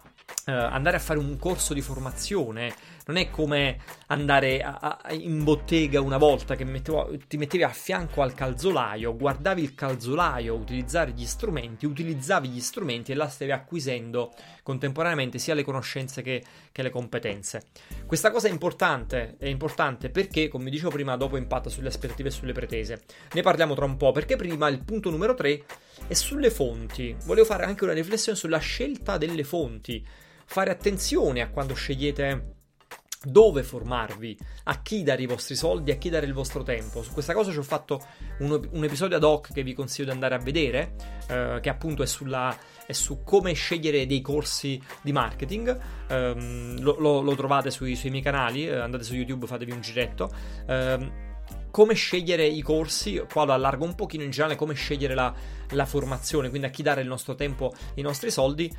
Uh, 0.48 0.52
andare 0.52 0.96
a 0.96 1.00
fare 1.00 1.20
un 1.20 1.38
corso 1.38 1.74
di 1.74 1.82
formazione 1.82 2.74
non 3.08 3.18
è 3.18 3.30
come 3.30 3.80
andare 4.08 4.62
a, 4.62 4.78
a, 5.02 5.14
in 5.14 5.44
bottega 5.44 6.00
una 6.02 6.18
volta 6.18 6.56
che 6.56 6.66
mettevo, 6.66 7.18
ti 7.28 7.38
mettevi 7.38 7.64
a 7.64 7.70
fianco 7.70 8.22
al 8.22 8.34
calzolaio, 8.34 9.16
guardavi 9.16 9.62
il 9.62 9.74
calzolaio 9.76 10.56
utilizzare 10.56 11.12
gli 11.12 11.26
strumenti, 11.26 11.86
utilizzavi 11.86 12.50
gli 12.50 12.60
strumenti 12.60 13.12
e 13.12 13.16
là 13.16 13.28
stavi 13.28 13.52
acquisendo 13.52 14.34
contemporaneamente 14.64 15.40
sia 15.40 15.54
le 15.54 15.64
conoscenze 15.64 16.22
che, 16.22 16.44
che 16.72 16.82
le 16.82 16.90
competenze. 16.90 17.64
Questa 18.06 18.32
cosa 18.32 18.48
è 18.48 18.52
importante, 18.52 19.36
è 19.40 19.48
importante 19.48 20.10
perché, 20.10 20.50
come 20.50 20.70
dicevo 20.70 20.92
prima, 20.92 21.16
dopo 21.16 21.38
impatta 21.38 21.70
sulle 21.70 21.88
aspettative 21.88 22.30
e 22.30 22.34
sulle 22.34 22.54
pretese. 22.54 23.04
Ne 23.34 23.42
parliamo 23.42 23.74
tra 23.74 23.86
un 23.86 23.96
po', 23.96 24.12
perché 24.12 24.36
prima 24.36 24.68
il 24.68 24.84
punto 24.84 25.10
numero 25.10 25.34
3 25.34 25.64
è 26.08 26.14
sulle 26.14 26.52
fonti. 26.52 27.16
Volevo 27.26 27.46
fare 27.46 27.66
anche 27.66 27.84
una 27.84 27.94
riflessione 27.94 28.38
sulla 28.38 28.60
scelta 28.60 29.18
delle 29.18 29.44
fonti. 29.44 30.06
Fare 30.46 30.70
attenzione 30.70 31.42
a 31.42 31.50
quando 31.50 31.74
scegliete 31.74 32.56
dove 33.24 33.64
formarvi, 33.64 34.38
a 34.66 34.82
chi 34.82 35.04
dare 35.04 35.22
i 35.22 35.26
vostri 35.26 35.56
soldi, 35.56 35.92
a 35.92 35.96
chi 35.96 36.10
dare 36.10 36.26
il 36.26 36.34
vostro 36.34 36.64
tempo. 36.64 37.02
Su 37.02 37.12
questa 37.12 37.34
cosa 37.34 37.52
ci 37.52 37.58
ho 37.58 37.64
fatto 37.64 38.02
un, 38.40 38.70
un 38.72 38.84
episodio 38.84 39.18
ad 39.18 39.24
hoc 39.24 39.52
che 39.52 39.64
vi 39.64 39.74
consiglio 39.74 40.06
di 40.06 40.14
andare 40.14 40.36
a 40.36 40.40
vedere, 40.40 40.96
eh, 41.28 41.60
che 41.62 41.70
appunto 41.70 42.04
è, 42.04 42.06
sulla, 42.06 42.56
è, 42.86 42.94
su 42.94 43.24
come 43.24 43.54
scegliere 43.54 44.06
dei 44.06 44.22
corsi 44.22 44.82
di 45.02 45.12
marketing. 45.12 45.78
Um, 46.10 46.80
lo, 46.82 46.98
lo, 47.00 47.22
lo, 47.22 47.36
trovate 47.36 47.72
sui, 47.72 47.96
sui 47.96 48.10
miei 48.10 48.24
canali, 48.24 48.68
eh, 48.68 48.76
andate 48.76 49.04
su 49.04 49.16
YouTube, 49.16 49.48
fatevi 49.48 49.72
un 49.72 49.82
giretto. 49.82 50.32
Come 51.72 51.94
scegliere 51.94 52.46
i 52.46 52.62
corsi, 52.62 53.24
qua 53.32 53.46
lo 53.46 53.54
allargo 53.54 53.86
un 53.86 53.96
pochino 53.96 54.24
in 54.24 54.32
generale, 54.32 54.56
come 54.56 54.74
scegliere 54.74 55.14
la, 55.14 55.34
la 55.72 55.86
formazione, 55.86 56.50
quindi 56.50 56.68
a 56.68 56.70
chi 56.72 56.84
dare 56.84 57.02
il 57.02 57.08
nostro 57.08 57.36
tempo, 57.36 57.74
i 57.96 58.02
nostri 58.02 58.32
soldi 58.32 58.72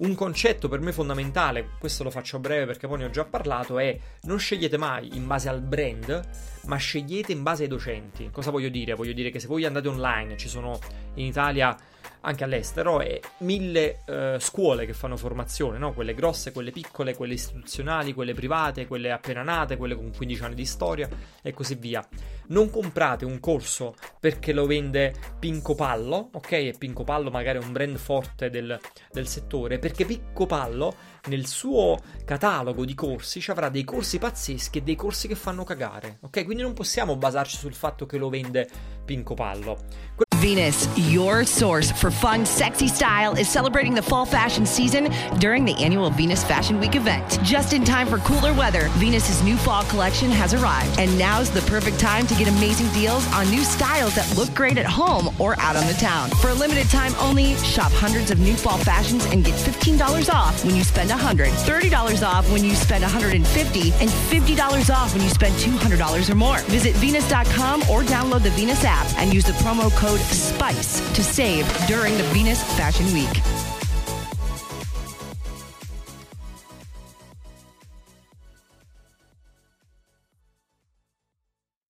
un 0.00 0.14
concetto 0.14 0.68
per 0.68 0.80
me 0.80 0.92
fondamentale, 0.92 1.72
questo 1.78 2.04
lo 2.04 2.10
faccio 2.10 2.36
a 2.36 2.38
breve 2.38 2.64
perché 2.64 2.86
poi 2.86 2.98
ne 2.98 3.04
ho 3.04 3.10
già 3.10 3.24
parlato, 3.24 3.78
è 3.78 3.98
non 4.22 4.38
scegliete 4.38 4.78
mai 4.78 5.14
in 5.14 5.26
base 5.26 5.50
al 5.50 5.60
brand, 5.60 6.28
ma 6.64 6.76
scegliete 6.76 7.32
in 7.32 7.42
base 7.42 7.64
ai 7.64 7.68
docenti. 7.68 8.30
Cosa 8.32 8.50
voglio 8.50 8.70
dire? 8.70 8.94
Voglio 8.94 9.12
dire 9.12 9.30
che 9.30 9.38
se 9.38 9.46
voi 9.46 9.66
andate 9.66 9.88
online, 9.88 10.38
ci 10.38 10.48
sono 10.48 10.78
in 11.14 11.26
Italia 11.26 11.76
anche 12.22 12.44
all'estero 12.44 13.00
e 13.00 13.20
mille 13.38 14.00
eh, 14.04 14.36
scuole 14.38 14.86
che 14.86 14.92
fanno 14.92 15.16
formazione, 15.16 15.78
no? 15.78 15.92
quelle 15.92 16.14
grosse, 16.14 16.52
quelle 16.52 16.70
piccole, 16.70 17.14
quelle 17.14 17.34
istituzionali, 17.34 18.12
quelle 18.12 18.34
private, 18.34 18.86
quelle 18.86 19.10
appena 19.10 19.42
nate, 19.42 19.76
quelle 19.76 19.94
con 19.94 20.12
15 20.14 20.42
anni 20.42 20.54
di 20.54 20.66
storia 20.66 21.08
e 21.42 21.52
così 21.52 21.74
via. 21.76 22.06
Non 22.48 22.68
comprate 22.70 23.24
un 23.24 23.38
corso 23.38 23.94
perché 24.18 24.52
lo 24.52 24.66
vende 24.66 25.14
Pinco 25.38 25.74
Pallo, 25.74 26.30
ok? 26.32 26.52
E 26.52 26.74
Pinco 26.76 27.04
Pallo 27.04 27.30
magari 27.30 27.58
è 27.58 27.62
un 27.62 27.72
brand 27.72 27.96
forte 27.96 28.50
del, 28.50 28.78
del 29.10 29.26
settore, 29.28 29.78
perché 29.78 30.04
Pinco 30.04 30.46
Pallo 30.46 30.94
nel 31.26 31.46
suo 31.46 31.98
catalogo 32.24 32.84
di 32.84 32.94
corsi 32.94 33.40
ci 33.40 33.50
avrà 33.50 33.68
dei 33.68 33.84
corsi 33.84 34.18
pazzeschi 34.18 34.78
e 34.78 34.82
dei 34.82 34.96
corsi 34.96 35.28
che 35.28 35.34
fanno 35.34 35.64
cagare, 35.64 36.18
ok? 36.22 36.44
Quindi 36.44 36.62
non 36.62 36.72
possiamo 36.72 37.16
basarci 37.16 37.56
sul 37.56 37.74
fatto 37.74 38.06
che 38.06 38.18
lo 38.18 38.28
vende 38.28 38.68
Pinco 39.04 39.34
Pallo. 39.34 40.29
Venus, 40.40 40.88
your 40.96 41.44
source 41.44 41.92
for 41.92 42.10
fun, 42.10 42.46
sexy 42.46 42.88
style, 42.88 43.34
is 43.34 43.46
celebrating 43.46 43.92
the 43.92 44.00
fall 44.00 44.24
fashion 44.24 44.64
season 44.64 45.12
during 45.38 45.66
the 45.66 45.74
annual 45.74 46.08
Venus 46.08 46.42
Fashion 46.42 46.80
Week 46.80 46.94
event. 46.96 47.38
Just 47.42 47.74
in 47.74 47.84
time 47.84 48.06
for 48.06 48.16
cooler 48.20 48.54
weather, 48.54 48.88
Venus's 48.92 49.42
new 49.42 49.58
fall 49.58 49.82
collection 49.84 50.30
has 50.30 50.54
arrived, 50.54 50.98
and 50.98 51.18
now's 51.18 51.50
the 51.50 51.60
perfect 51.62 52.00
time 52.00 52.26
to 52.26 52.34
get 52.36 52.48
amazing 52.48 52.88
deals 52.98 53.30
on 53.34 53.50
new 53.50 53.62
styles 53.62 54.14
that 54.14 54.34
look 54.34 54.52
great 54.54 54.78
at 54.78 54.86
home 54.86 55.28
or 55.38 55.60
out 55.60 55.76
on 55.76 55.86
the 55.86 55.92
town. 55.92 56.30
For 56.40 56.48
a 56.48 56.54
limited 56.54 56.88
time 56.88 57.14
only, 57.16 57.54
shop 57.56 57.92
hundreds 57.92 58.30
of 58.30 58.38
new 58.38 58.54
fall 58.54 58.78
fashions 58.78 59.26
and 59.26 59.44
get 59.44 59.54
$15 59.54 60.32
off 60.32 60.64
when 60.64 60.74
you 60.74 60.84
spend 60.84 61.10
100, 61.10 61.50
$30 61.50 62.26
off 62.26 62.50
when 62.50 62.64
you 62.64 62.74
spend 62.74 63.02
150, 63.02 63.92
and 63.92 64.08
$50 64.08 64.90
off 64.90 65.12
when 65.12 65.22
you 65.22 65.28
spend 65.28 65.54
$200 65.56 66.30
or 66.30 66.34
more. 66.34 66.60
Visit 66.70 66.96
Venus.com 66.96 67.82
or 67.82 68.04
download 68.04 68.42
the 68.42 68.50
Venus 68.50 68.84
app 68.84 69.06
and 69.18 69.34
use 69.34 69.44
the 69.44 69.52
promo 69.52 69.94
code 69.96 70.20
SPICE 70.32 71.14
to 71.14 71.22
save 71.22 71.66
during 71.86 72.16
the 72.16 72.24
Venus 72.24 72.62
Fashion 72.76 73.06
Week. 73.12 73.28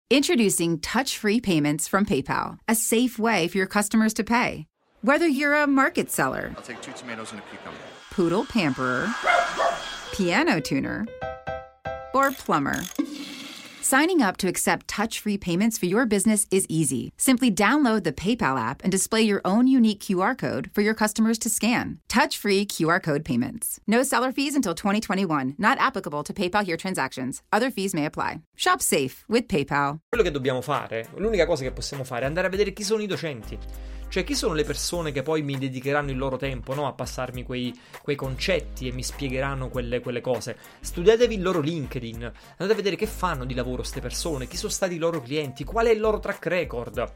Introducing 0.10 0.80
touch 0.80 1.18
free 1.18 1.40
payments 1.40 1.88
from 1.88 2.06
PayPal, 2.06 2.58
a 2.68 2.76
safe 2.76 3.18
way 3.18 3.48
for 3.48 3.58
your 3.58 3.66
customers 3.66 4.14
to 4.16 4.26
pay. 4.26 4.68
Whether 5.04 5.26
you're 5.26 5.56
a 5.56 5.66
market 5.66 6.12
seller, 6.12 6.54
I'll 6.58 6.64
take 6.64 6.82
two 6.82 6.92
tomatoes 6.92 7.32
and 7.32 7.40
a 7.40 7.44
cucumber, 7.44 7.80
poodle 8.12 8.46
pamperer, 8.46 9.08
piano 10.12 10.60
tuner, 10.60 11.08
or 12.14 12.32
plumber. 12.32 12.76
Signing 13.92 14.22
up 14.22 14.38
to 14.38 14.48
accept 14.48 14.88
touch 14.88 15.20
free 15.20 15.38
payments 15.38 15.78
for 15.78 15.86
your 15.86 16.06
business 16.06 16.48
is 16.50 16.66
easy. 16.70 17.12
Simply 17.18 17.52
download 17.52 18.06
the 18.06 18.14
PayPal 18.14 18.58
app 18.58 18.82
and 18.84 18.90
display 18.90 19.22
your 19.22 19.42
own 19.44 19.68
unique 19.68 20.00
QR 20.00 20.34
code 20.38 20.70
for 20.74 20.80
your 20.80 20.94
customers 20.94 21.38
to 21.40 21.50
scan. 21.50 22.00
Touch 22.08 22.38
free 22.38 22.66
QR 22.66 23.04
code 23.04 23.26
payments. 23.26 23.82
No 23.88 24.02
seller 24.02 24.32
fees 24.32 24.56
until 24.56 24.74
2021, 24.74 25.56
not 25.58 25.78
applicable 25.78 26.24
to 26.24 26.32
PayPal 26.32 26.64
here 26.64 26.78
transactions. 26.78 27.42
Other 27.52 27.70
fees 27.70 27.94
may 27.94 28.06
apply. 28.06 28.40
Shop 28.56 28.82
safe 28.82 29.26
with 29.28 29.50
PayPal. 29.50 30.00
Quello 30.08 30.24
che 30.24 30.32
dobbiamo 30.32 30.62
fare, 30.62 31.10
l'unica 31.18 31.46
cosa 31.46 31.64
che 31.64 31.74
possiamo 31.74 32.06
fare 32.06 32.22
è 32.22 32.28
andare 32.28 32.48
a 32.48 32.50
vedere 32.50 32.72
chi 32.72 32.84
sono 32.84 33.02
i 33.02 33.08
docenti. 33.08 33.58
Cioè, 34.12 34.26
chi 34.26 34.36
sono 34.36 34.54
le 34.54 34.66
persone 34.66 35.14
che 35.14 35.22
poi 35.22 35.42
mi 35.42 35.58
dedicheranno 35.58 36.12
il 36.12 36.18
loro 36.18 36.36
tempo 36.36 36.74
no? 36.74 36.86
a 36.86 36.92
passarmi 36.92 37.44
quei, 37.44 37.74
quei, 38.02 38.18
concetti 38.18 38.90
e 38.90 38.92
mi 38.92 39.04
spiegheranno 39.04 39.70
quelle, 39.70 40.02
quelle, 40.02 40.20
cose? 40.20 40.58
Studiatevi 40.82 41.36
il 41.36 41.42
loro 41.42 41.62
LinkedIn, 41.62 42.22
andate 42.22 42.74
a 42.74 42.76
vedere 42.76 42.98
che 42.98 43.08
fanno 43.08 43.46
di 43.46 43.54
lavoro 43.54 43.78
queste 43.78 44.02
persone, 44.02 44.48
chi 44.48 44.58
sono 44.58 44.70
stati 44.70 44.96
i 44.96 44.98
loro 44.98 45.22
clienti, 45.22 45.64
qual 45.64 45.86
è 45.86 45.92
il 45.92 46.02
loro 46.02 46.20
track 46.20 46.46
record 46.48 47.10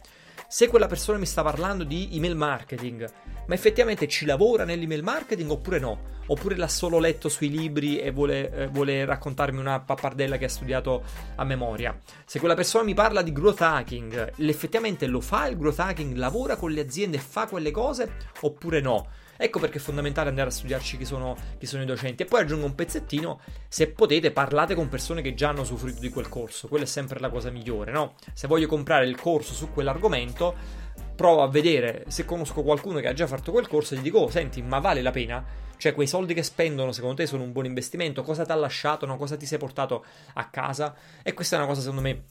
se 0.47 0.67
quella 0.67 0.87
persona 0.87 1.17
mi 1.17 1.25
sta 1.25 1.43
parlando 1.43 1.83
di 1.83 2.09
email 2.13 2.35
marketing, 2.35 3.09
ma 3.47 3.53
effettivamente 3.53 4.07
ci 4.07 4.25
lavora 4.25 4.63
nell'email 4.63 5.03
marketing 5.03 5.49
oppure 5.49 5.79
no? 5.79 6.13
Oppure 6.27 6.55
l'ha 6.55 6.67
solo 6.67 6.97
letto 6.97 7.29
sui 7.29 7.49
libri 7.49 7.99
e 7.99 8.11
vuole, 8.11 8.51
eh, 8.51 8.67
vuole, 8.67 9.05
raccontarmi 9.05 9.59
una 9.59 9.79
pappardella 9.79 10.37
che 10.37 10.45
ha 10.45 10.49
studiato 10.49 11.03
a 11.35 11.43
memoria? 11.43 11.99
Se 12.25 12.39
quella 12.39 12.55
persona 12.55 12.83
mi 12.83 12.93
parla 12.93 13.21
di 13.21 13.31
growth 13.31 13.61
hacking, 13.61 14.33
effettivamente 14.37 15.05
lo 15.05 15.21
fa 15.21 15.47
il 15.47 15.57
growth 15.57 15.79
hacking, 15.79 16.15
lavora 16.15 16.55
con 16.55 16.71
le 16.71 16.81
aziende 16.81 17.17
e 17.17 17.19
fa 17.19 17.45
quelle 17.45 17.71
cose 17.71 18.13
oppure 18.41 18.81
no? 18.81 19.07
Ecco 19.37 19.59
perché 19.59 19.77
è 19.77 19.81
fondamentale 19.81 20.29
andare 20.29 20.49
a 20.49 20.51
studiarci 20.51 20.97
chi 20.97 21.05
sono, 21.05 21.35
chi 21.57 21.65
sono, 21.65 21.83
i 21.83 21.85
docenti. 21.85 22.23
E 22.23 22.25
poi 22.25 22.41
aggiungo 22.41 22.65
un 22.65 22.75
pezzettino, 22.75 23.39
se 23.67 23.87
potete 23.87 24.31
parlate 24.31 24.75
con 24.75 24.89
persone 24.89 25.21
che 25.21 25.33
già 25.33 25.49
hanno 25.49 25.61
usufruito 25.61 25.99
di 25.99 26.09
quel 26.09 26.29
corso, 26.29 26.67
quella 26.67 26.85
è 26.85 26.87
sempre 26.87 27.19
la 27.19 27.29
cosa 27.29 27.49
migliore, 27.49 27.91
no? 27.91 28.15
Se 28.33 28.47
voglio 28.47 28.67
comprare 28.67 29.05
il 29.05 29.15
corso 29.15 29.53
su 29.53 29.71
quell'argomento, 29.71 30.83
provo 31.15 31.43
a 31.43 31.47
vedere 31.47 32.05
se 32.07 32.25
conosco 32.25 32.61
qualcuno 32.63 32.99
che 32.99 33.07
ha 33.07 33.13
già 33.13 33.27
fatto 33.27 33.51
quel 33.51 33.67
corso 33.67 33.95
e 33.95 33.97
gli 33.97 34.01
dico, 34.01 34.19
oh, 34.19 34.29
senti, 34.29 34.61
ma 34.61 34.79
vale 34.79 35.01
la 35.01 35.11
pena? 35.11 35.43
Cioè, 35.77 35.93
quei 35.93 36.07
soldi 36.07 36.33
che 36.33 36.43
spendono, 36.43 36.91
secondo 36.91 37.15
te, 37.15 37.25
sono 37.25 37.43
un 37.43 37.51
buon 37.51 37.65
investimento? 37.65 38.23
Cosa 38.23 38.45
ti 38.45 38.51
ha 38.51 38.55
lasciato? 38.55 39.05
No? 39.05 39.17
Cosa 39.17 39.35
ti 39.35 39.45
sei 39.45 39.57
portato 39.57 40.05
a 40.33 40.49
casa? 40.49 40.95
E 41.21 41.33
questa 41.33 41.55
è 41.55 41.59
una 41.59 41.67
cosa, 41.67 41.81
secondo 41.81 42.01
me, 42.01 42.23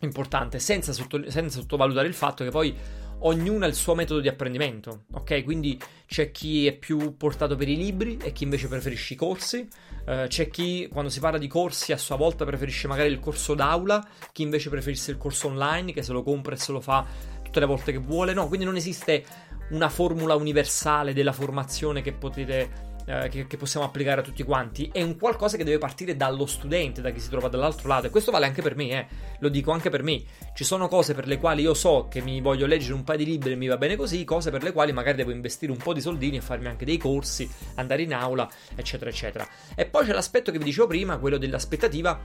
importante, 0.00 0.58
senza, 0.58 0.92
sotto, 0.92 1.30
senza 1.30 1.60
sottovalutare 1.60 2.06
il 2.06 2.14
fatto 2.14 2.44
che 2.44 2.50
poi 2.50 2.76
ognuno 3.20 3.64
ha 3.64 3.68
il 3.68 3.74
suo 3.74 3.94
metodo 3.94 4.20
di 4.20 4.28
apprendimento, 4.28 5.04
ok? 5.12 5.42
Quindi 5.44 5.78
c'è 6.06 6.30
chi 6.30 6.66
è 6.66 6.72
più 6.72 7.16
portato 7.16 7.56
per 7.56 7.68
i 7.68 7.76
libri 7.76 8.18
e 8.22 8.32
chi 8.32 8.44
invece 8.44 8.68
preferisce 8.68 9.14
i 9.14 9.16
corsi, 9.16 9.68
uh, 10.06 10.26
c'è 10.26 10.48
chi 10.48 10.88
quando 10.90 11.10
si 11.10 11.20
parla 11.20 11.38
di 11.38 11.48
corsi 11.48 11.92
a 11.92 11.96
sua 11.96 12.16
volta 12.16 12.44
preferisce 12.44 12.86
magari 12.86 13.10
il 13.10 13.20
corso 13.20 13.54
d'aula, 13.54 14.06
chi 14.32 14.42
invece 14.42 14.70
preferisce 14.70 15.10
il 15.10 15.18
corso 15.18 15.48
online 15.48 15.92
che 15.92 16.02
se 16.02 16.12
lo 16.12 16.22
compra 16.22 16.54
e 16.54 16.58
se 16.58 16.72
lo 16.72 16.80
fa 16.80 17.04
tutte 17.42 17.60
le 17.60 17.66
volte 17.66 17.92
che 17.92 17.98
vuole, 17.98 18.34
no? 18.34 18.46
Quindi 18.48 18.66
non 18.66 18.76
esiste 18.76 19.24
una 19.70 19.88
formula 19.88 20.34
universale 20.34 21.12
della 21.12 21.32
formazione 21.32 22.02
che 22.02 22.12
potete 22.12 22.87
eh, 23.08 23.28
che, 23.30 23.46
che, 23.46 23.56
possiamo 23.56 23.86
applicare 23.86 24.20
a 24.20 24.22
tutti 24.22 24.42
quanti, 24.42 24.90
è 24.92 25.00
un 25.00 25.16
qualcosa 25.16 25.56
che 25.56 25.64
deve 25.64 25.78
partire 25.78 26.14
dallo 26.14 26.44
studente, 26.44 27.00
da 27.00 27.10
chi 27.10 27.20
si 27.20 27.30
trova 27.30 27.48
dall'altro 27.48 27.88
lato. 27.88 28.06
E 28.06 28.10
questo 28.10 28.30
vale 28.30 28.44
anche 28.44 28.60
per 28.60 28.76
me, 28.76 28.90
eh. 28.90 29.06
lo 29.38 29.48
dico 29.48 29.72
anche 29.72 29.88
per 29.88 30.02
me. 30.02 30.22
Ci 30.54 30.62
sono 30.62 30.88
cose 30.88 31.14
per 31.14 31.26
le 31.26 31.38
quali 31.38 31.62
io 31.62 31.72
so 31.72 32.06
che 32.10 32.20
mi 32.20 32.42
voglio 32.42 32.66
leggere 32.66 32.92
un 32.92 33.04
paio 33.04 33.18
di 33.18 33.24
libri 33.24 33.52
e 33.52 33.56
mi 33.56 33.66
va 33.66 33.78
bene 33.78 33.96
così, 33.96 34.24
cose 34.24 34.50
per 34.50 34.62
le 34.62 34.72
quali 34.72 34.92
magari 34.92 35.16
devo 35.16 35.30
investire 35.30 35.72
un 35.72 35.78
po' 35.78 35.94
di 35.94 36.02
soldini 36.02 36.36
e 36.36 36.40
farmi 36.42 36.66
anche 36.66 36.84
dei 36.84 36.98
corsi, 36.98 37.48
andare 37.76 38.02
in 38.02 38.12
aula, 38.12 38.46
eccetera, 38.74 39.08
eccetera. 39.08 39.48
E 39.74 39.86
poi 39.86 40.04
c'è 40.04 40.12
l'aspetto 40.12 40.52
che 40.52 40.58
vi 40.58 40.64
dicevo 40.64 40.86
prima, 40.86 41.16
quello 41.16 41.38
dell'aspettativa 41.38 42.20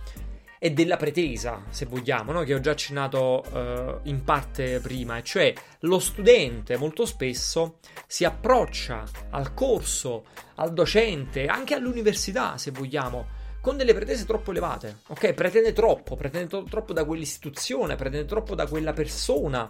e 0.65 0.71
della 0.71 0.95
pretesa, 0.95 1.65
se 1.71 1.85
vogliamo, 1.85 2.31
no? 2.31 2.43
che 2.43 2.53
ho 2.53 2.61
già 2.61 2.71
accennato 2.71 3.43
uh, 3.51 4.07
in 4.07 4.23
parte 4.23 4.79
prima, 4.79 5.17
e 5.17 5.23
cioè 5.23 5.53
lo 5.79 5.99
studente 5.99 6.77
molto 6.77 7.05
spesso 7.05 7.79
si 8.07 8.23
approccia 8.23 9.03
al 9.31 9.53
corso, 9.53 10.23
al 10.55 10.71
docente, 10.71 11.47
anche 11.47 11.73
all'università, 11.73 12.57
se 12.57 12.71
vogliamo, 12.71 13.25
con 13.59 13.75
delle 13.75 13.93
pretese 13.93 14.23
troppo 14.23 14.51
elevate, 14.51 14.99
ok? 15.07 15.33
Pretende 15.33 15.73
troppo, 15.73 16.15
pretende 16.15 16.47
to- 16.47 16.63
troppo 16.63 16.93
da 16.93 17.03
quell'istituzione, 17.03 17.95
pretende 17.95 18.25
troppo 18.25 18.55
da 18.55 18.65
quella 18.65 18.93
persona, 18.93 19.69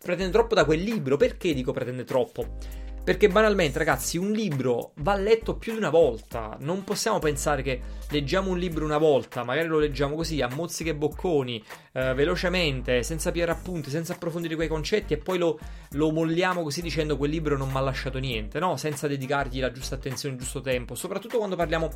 pretende 0.00 0.30
troppo 0.30 0.54
da 0.54 0.64
quel 0.64 0.80
libro. 0.80 1.16
Perché 1.16 1.52
dico 1.52 1.72
pretende 1.72 2.04
troppo? 2.04 2.46
Perché 3.08 3.28
banalmente, 3.28 3.78
ragazzi, 3.78 4.18
un 4.18 4.32
libro 4.32 4.92
va 4.96 5.14
letto 5.14 5.56
più 5.56 5.72
di 5.72 5.78
una 5.78 5.88
volta. 5.88 6.58
Non 6.60 6.84
possiamo 6.84 7.18
pensare 7.18 7.62
che 7.62 7.80
leggiamo 8.10 8.50
un 8.50 8.58
libro 8.58 8.84
una 8.84 8.98
volta, 8.98 9.44
magari 9.44 9.66
lo 9.66 9.78
leggiamo 9.78 10.14
così, 10.14 10.42
a 10.42 10.48
mozziche 10.54 10.90
e 10.90 10.94
bocconi, 10.94 11.64
eh, 11.92 12.12
velocemente, 12.12 13.02
senza 13.02 13.30
piare 13.30 13.50
appunti, 13.50 13.88
senza 13.88 14.12
approfondire 14.12 14.56
quei 14.56 14.68
concetti, 14.68 15.14
e 15.14 15.16
poi 15.16 15.38
lo, 15.38 15.58
lo 15.92 16.10
molliamo 16.10 16.62
così 16.62 16.82
dicendo 16.82 17.16
quel 17.16 17.30
libro 17.30 17.56
non 17.56 17.70
mi 17.70 17.78
ha 17.78 17.80
lasciato 17.80 18.18
niente, 18.18 18.58
no? 18.58 18.76
Senza 18.76 19.08
dedicargli 19.08 19.58
la 19.58 19.72
giusta 19.72 19.94
attenzione, 19.94 20.34
il 20.34 20.42
giusto 20.42 20.60
tempo. 20.60 20.94
Soprattutto 20.94 21.38
quando 21.38 21.56
parliamo 21.56 21.88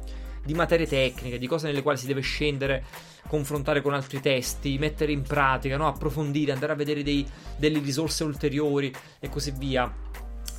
di 0.43 0.55
materie 0.55 0.87
tecniche, 0.87 1.37
di 1.37 1.47
cose 1.47 1.67
nelle 1.67 1.83
quali 1.83 1.99
si 1.99 2.07
deve 2.07 2.23
scendere, 2.23 2.85
confrontare 3.29 3.83
con 3.83 3.93
altri 3.93 4.19
testi, 4.21 4.79
mettere 4.79 5.13
in 5.13 5.21
pratica, 5.21 5.77
no? 5.77 5.89
approfondire, 5.89 6.53
andare 6.53 6.73
a 6.73 6.77
vedere 6.77 7.03
dei, 7.03 7.29
delle 7.59 7.81
risorse 7.81 8.25
ulteriori 8.25 8.91
e 9.21 9.29
così 9.29 9.53
via. 9.55 9.93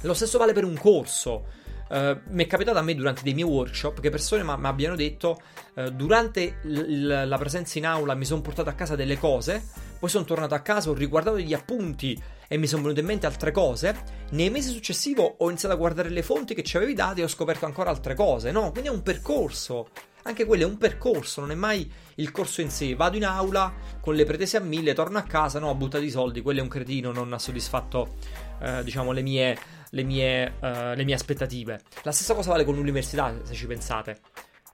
Lo 0.03 0.13
stesso 0.13 0.37
vale 0.37 0.53
per 0.53 0.63
un 0.63 0.77
corso. 0.77 1.61
Uh, 1.89 2.17
mi 2.29 2.45
è 2.45 2.47
capitato 2.47 2.77
a 2.77 2.81
me 2.81 2.95
durante 2.95 3.21
dei 3.23 3.33
miei 3.33 3.47
workshop 3.47 3.99
che 3.99 4.09
persone 4.09 4.41
mi 4.41 4.65
abbiano 4.65 4.95
detto 4.95 5.39
uh, 5.75 5.89
durante 5.89 6.59
l- 6.63 7.27
la 7.27 7.37
presenza 7.37 7.77
in 7.77 7.85
aula 7.85 8.15
mi 8.15 8.25
sono 8.25 8.41
portato 8.41 8.69
a 8.69 8.73
casa 8.73 8.95
delle 8.95 9.19
cose, 9.19 9.63
poi 9.99 10.09
sono 10.09 10.23
tornato 10.23 10.55
a 10.55 10.59
casa, 10.59 10.89
ho 10.89 10.93
riguardato 10.93 11.37
gli 11.37 11.53
appunti 11.53 12.19
e 12.47 12.57
mi 12.57 12.67
sono 12.67 12.81
venute 12.83 13.01
in 13.01 13.05
mente 13.05 13.25
altre 13.25 13.51
cose. 13.51 13.95
Nei 14.31 14.49
mesi 14.49 14.71
successivi 14.71 15.19
ho 15.19 15.49
iniziato 15.49 15.75
a 15.75 15.77
guardare 15.77 16.09
le 16.09 16.23
fonti 16.23 16.55
che 16.55 16.63
ci 16.63 16.77
avevi 16.77 16.93
date 16.93 17.21
e 17.21 17.23
ho 17.25 17.27
scoperto 17.27 17.65
ancora 17.65 17.89
altre 17.89 18.15
cose. 18.15 18.51
No, 18.51 18.71
quindi 18.71 18.89
è 18.89 18.91
un 18.91 19.03
percorso. 19.03 19.89
Anche 20.23 20.45
quello 20.45 20.63
è 20.63 20.65
un 20.65 20.77
percorso, 20.77 21.41
non 21.41 21.51
è 21.51 21.55
mai 21.55 21.91
il 22.15 22.31
corso 22.31 22.61
in 22.61 22.69
sé. 22.69 22.95
Vado 22.95 23.17
in 23.17 23.25
aula 23.25 23.73
con 23.99 24.15
le 24.15 24.23
pretese 24.23 24.57
a 24.57 24.61
mille, 24.61 24.93
torno 24.93 25.17
a 25.17 25.23
casa, 25.23 25.59
no, 25.59 25.69
ho 25.69 25.75
buttato 25.75 26.03
i 26.03 26.09
soldi, 26.09 26.41
quello 26.41 26.59
è 26.59 26.63
un 26.63 26.69
cretino, 26.69 27.11
non 27.11 27.33
ha 27.33 27.39
soddisfatto, 27.39 28.15
eh, 28.61 28.83
diciamo, 28.83 29.11
le 29.11 29.21
mie 29.21 29.57
le 29.93 30.03
mie, 30.03 30.53
uh, 30.59 30.95
le 30.95 31.03
mie 31.03 31.15
aspettative. 31.15 31.81
La 32.03 32.11
stessa 32.11 32.33
cosa 32.33 32.51
vale 32.51 32.65
con 32.65 32.75
l'università, 32.75 33.33
se 33.43 33.53
ci 33.53 33.65
pensate. 33.67 34.19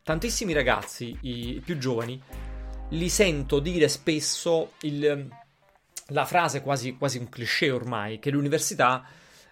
Tantissimi 0.03 0.53
ragazzi, 0.53 1.15
i 1.21 1.61
più 1.63 1.77
giovani, 1.77 2.19
li 2.89 3.09
sento 3.09 3.59
dire 3.59 3.87
spesso 3.87 4.71
il, 4.81 5.27
la 6.07 6.25
frase 6.25 6.61
quasi, 6.61 6.95
quasi, 6.95 7.17
un 7.19 7.29
cliché 7.29 7.69
ormai, 7.69 8.17
che 8.19 8.31
l'università 8.31 9.05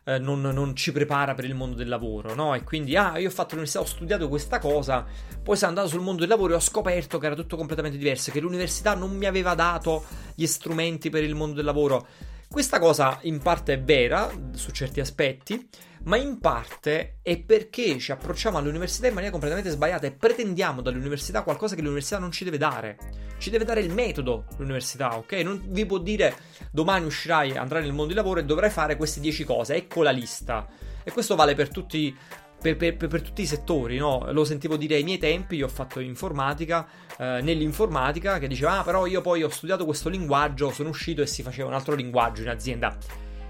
eh, 0.05 0.17
non, 0.17 0.41
non, 0.41 0.75
ci 0.75 0.91
prepara 0.91 1.35
per 1.35 1.45
il 1.45 1.53
mondo 1.53 1.75
del 1.75 1.89
lavoro, 1.89 2.33
no? 2.33 2.55
E 2.55 2.63
quindi, 2.63 2.95
ah, 2.95 3.17
io 3.19 3.27
ho 3.27 3.31
fatto 3.31 3.55
l'università, 3.55 3.81
ho 3.81 3.85
studiato 3.85 4.29
questa 4.29 4.57
cosa, 4.59 5.05
poi 5.43 5.57
sono 5.57 5.69
andato 5.69 5.89
sul 5.89 6.01
mondo 6.01 6.21
del 6.21 6.29
lavoro 6.29 6.53
e 6.53 6.55
ho 6.55 6.61
scoperto 6.61 7.19
che 7.19 7.25
era 7.25 7.35
tutto 7.35 7.57
completamente 7.57 7.97
diverso, 7.97 8.31
che 8.31 8.39
l'università 8.39 8.95
non 8.95 9.15
mi 9.15 9.25
aveva 9.25 9.53
dato 9.53 10.05
gli 10.33 10.45
strumenti 10.45 11.09
per 11.09 11.23
il 11.23 11.35
mondo 11.35 11.55
del 11.55 11.65
lavoro. 11.65 12.07
Questa 12.49 12.79
cosa 12.79 13.19
in 13.23 13.39
parte 13.39 13.73
è 13.73 13.81
vera 13.81 14.31
su 14.53 14.71
certi 14.71 15.01
aspetti, 15.01 15.67
ma 16.03 16.15
in 16.15 16.39
parte 16.39 17.17
è 17.21 17.37
perché 17.39 17.99
ci 17.99 18.13
approcciamo 18.13 18.57
all'università 18.57 19.07
in 19.07 19.13
maniera 19.13 19.31
completamente 19.33 19.69
sbagliata 19.69 20.07
e 20.07 20.13
pretendiamo 20.13 20.81
dall'università 20.81 21.43
qualcosa 21.43 21.75
che 21.75 21.81
l'università 21.81 22.19
non 22.19 22.31
ci 22.31 22.45
deve 22.45 22.57
dare. 22.57 22.97
Ci 23.37 23.49
deve 23.49 23.65
dare 23.65 23.81
il 23.81 23.93
metodo 23.93 24.45
l'università, 24.57 25.17
ok? 25.17 25.33
Non 25.33 25.61
vi 25.67 25.85
può 25.85 25.97
dire 25.97 26.35
domani 26.71 27.05
uscirai, 27.05 27.57
andrai 27.57 27.81
nel 27.81 27.91
mondo 27.91 28.13
del 28.13 28.15
lavoro 28.15 28.39
e 28.39 28.45
dovrai 28.45 28.69
fare 28.69 28.95
queste 28.95 29.19
10 29.19 29.43
cose, 29.43 29.75
ecco 29.75 30.01
la 30.01 30.11
lista. 30.11 30.65
E 31.03 31.11
questo 31.11 31.35
vale 31.35 31.53
per 31.53 31.69
tutti 31.69 32.15
per, 32.59 32.75
per, 32.75 32.95
per, 32.95 33.21
tutti 33.21 33.43
i 33.43 33.45
settori, 33.45 33.97
no? 33.97 34.31
Lo 34.31 34.43
sentivo 34.43 34.77
dire 34.77 34.95
ai 34.95 35.03
miei 35.03 35.17
tempi, 35.17 35.55
io 35.55 35.65
ho 35.65 35.69
fatto 35.69 35.99
informatica, 35.99 36.87
eh, 37.17 37.39
nell'informatica, 37.41 38.39
che 38.39 38.47
diceva, 38.47 38.79
ah 38.79 38.83
però 38.83 39.05
io 39.05 39.21
poi 39.21 39.43
ho 39.43 39.49
studiato 39.49 39.85
questo 39.85 40.09
linguaggio, 40.09 40.71
sono 40.71 40.89
uscito 40.89 41.21
e 41.21 41.27
si 41.27 41.43
faceva 41.43 41.67
un 41.67 41.75
altro 41.75 41.95
linguaggio 41.95 42.41
in 42.41 42.49
azienda. 42.49 42.97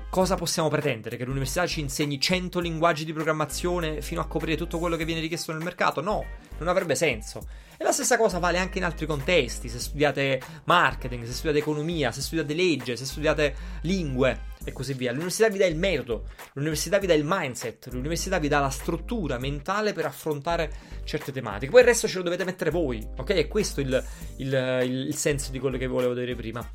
Cosa 0.10 0.36
possiamo 0.36 0.70
pretendere? 0.70 1.18
Che 1.18 1.26
l'università 1.26 1.68
ci 1.68 1.82
insegni 1.82 2.20
100 2.20 2.60
linguaggi 2.60 3.04
di 3.04 3.12
programmazione 3.12 4.02
fino 4.02 4.22
a 4.22 4.26
coprire 4.26 4.56
tutto 4.56 4.80
quello 4.80 4.96
che 4.96 5.04
viene 5.04 5.20
richiesto 5.20 5.52
nel 5.52 5.62
mercato? 5.62 6.02
No, 6.02 6.24
non 6.60 6.70
avrebbe 6.70 6.96
senso. 6.96 7.46
E 7.78 7.84
la 7.84 7.92
stessa 7.92 8.18
cosa 8.18 8.40
vale 8.40 8.58
anche 8.58 8.78
in 8.78 8.86
altri 8.86 9.06
contesti, 9.06 9.70
se 9.70 9.80
studiate 9.80 10.42
marketing, 10.64 11.26
se 11.26 11.34
studiate 11.34 11.60
economia, 11.60 12.12
se 12.12 12.22
studiate 12.22 12.54
legge, 12.54 12.96
se 12.96 13.06
studiate 13.06 13.56
lingue 13.82 14.56
e 14.70 14.74
così 14.74 14.94
via. 14.94 15.12
L'università 15.12 15.50
vi 15.50 15.58
dà 15.58 15.66
il 15.66 15.78
metodo, 15.78 16.28
l'università 16.54 17.00
vi 17.00 17.08
dà 17.08 17.14
il 17.14 17.24
mindset, 17.26 17.88
l'università 17.92 18.40
vi 18.40 18.48
dà 18.48 18.60
la 18.60 18.70
struttura 18.70 19.38
mentale 19.38 19.94
per 19.94 20.06
affrontare 20.06 20.72
certe 21.04 21.32
tematiche. 21.32 21.72
Poi 21.72 21.82
il 21.82 21.88
resto 21.88 22.08
ce 22.08 22.18
lo 22.18 22.24
dovete 22.24 22.44
mettere 22.44 22.70
voi, 22.70 23.06
ok? 23.18 23.30
E 23.32 23.48
questo 23.48 23.80
è 23.80 23.84
il, 23.84 24.04
il, 24.38 24.82
il, 24.84 25.08
il 25.08 25.16
senso 25.16 25.52
di 25.52 25.60
quello 25.60 25.78
che 25.78 25.88
volevo 25.88 26.14
dire 26.14 26.36
prima. 26.36 26.68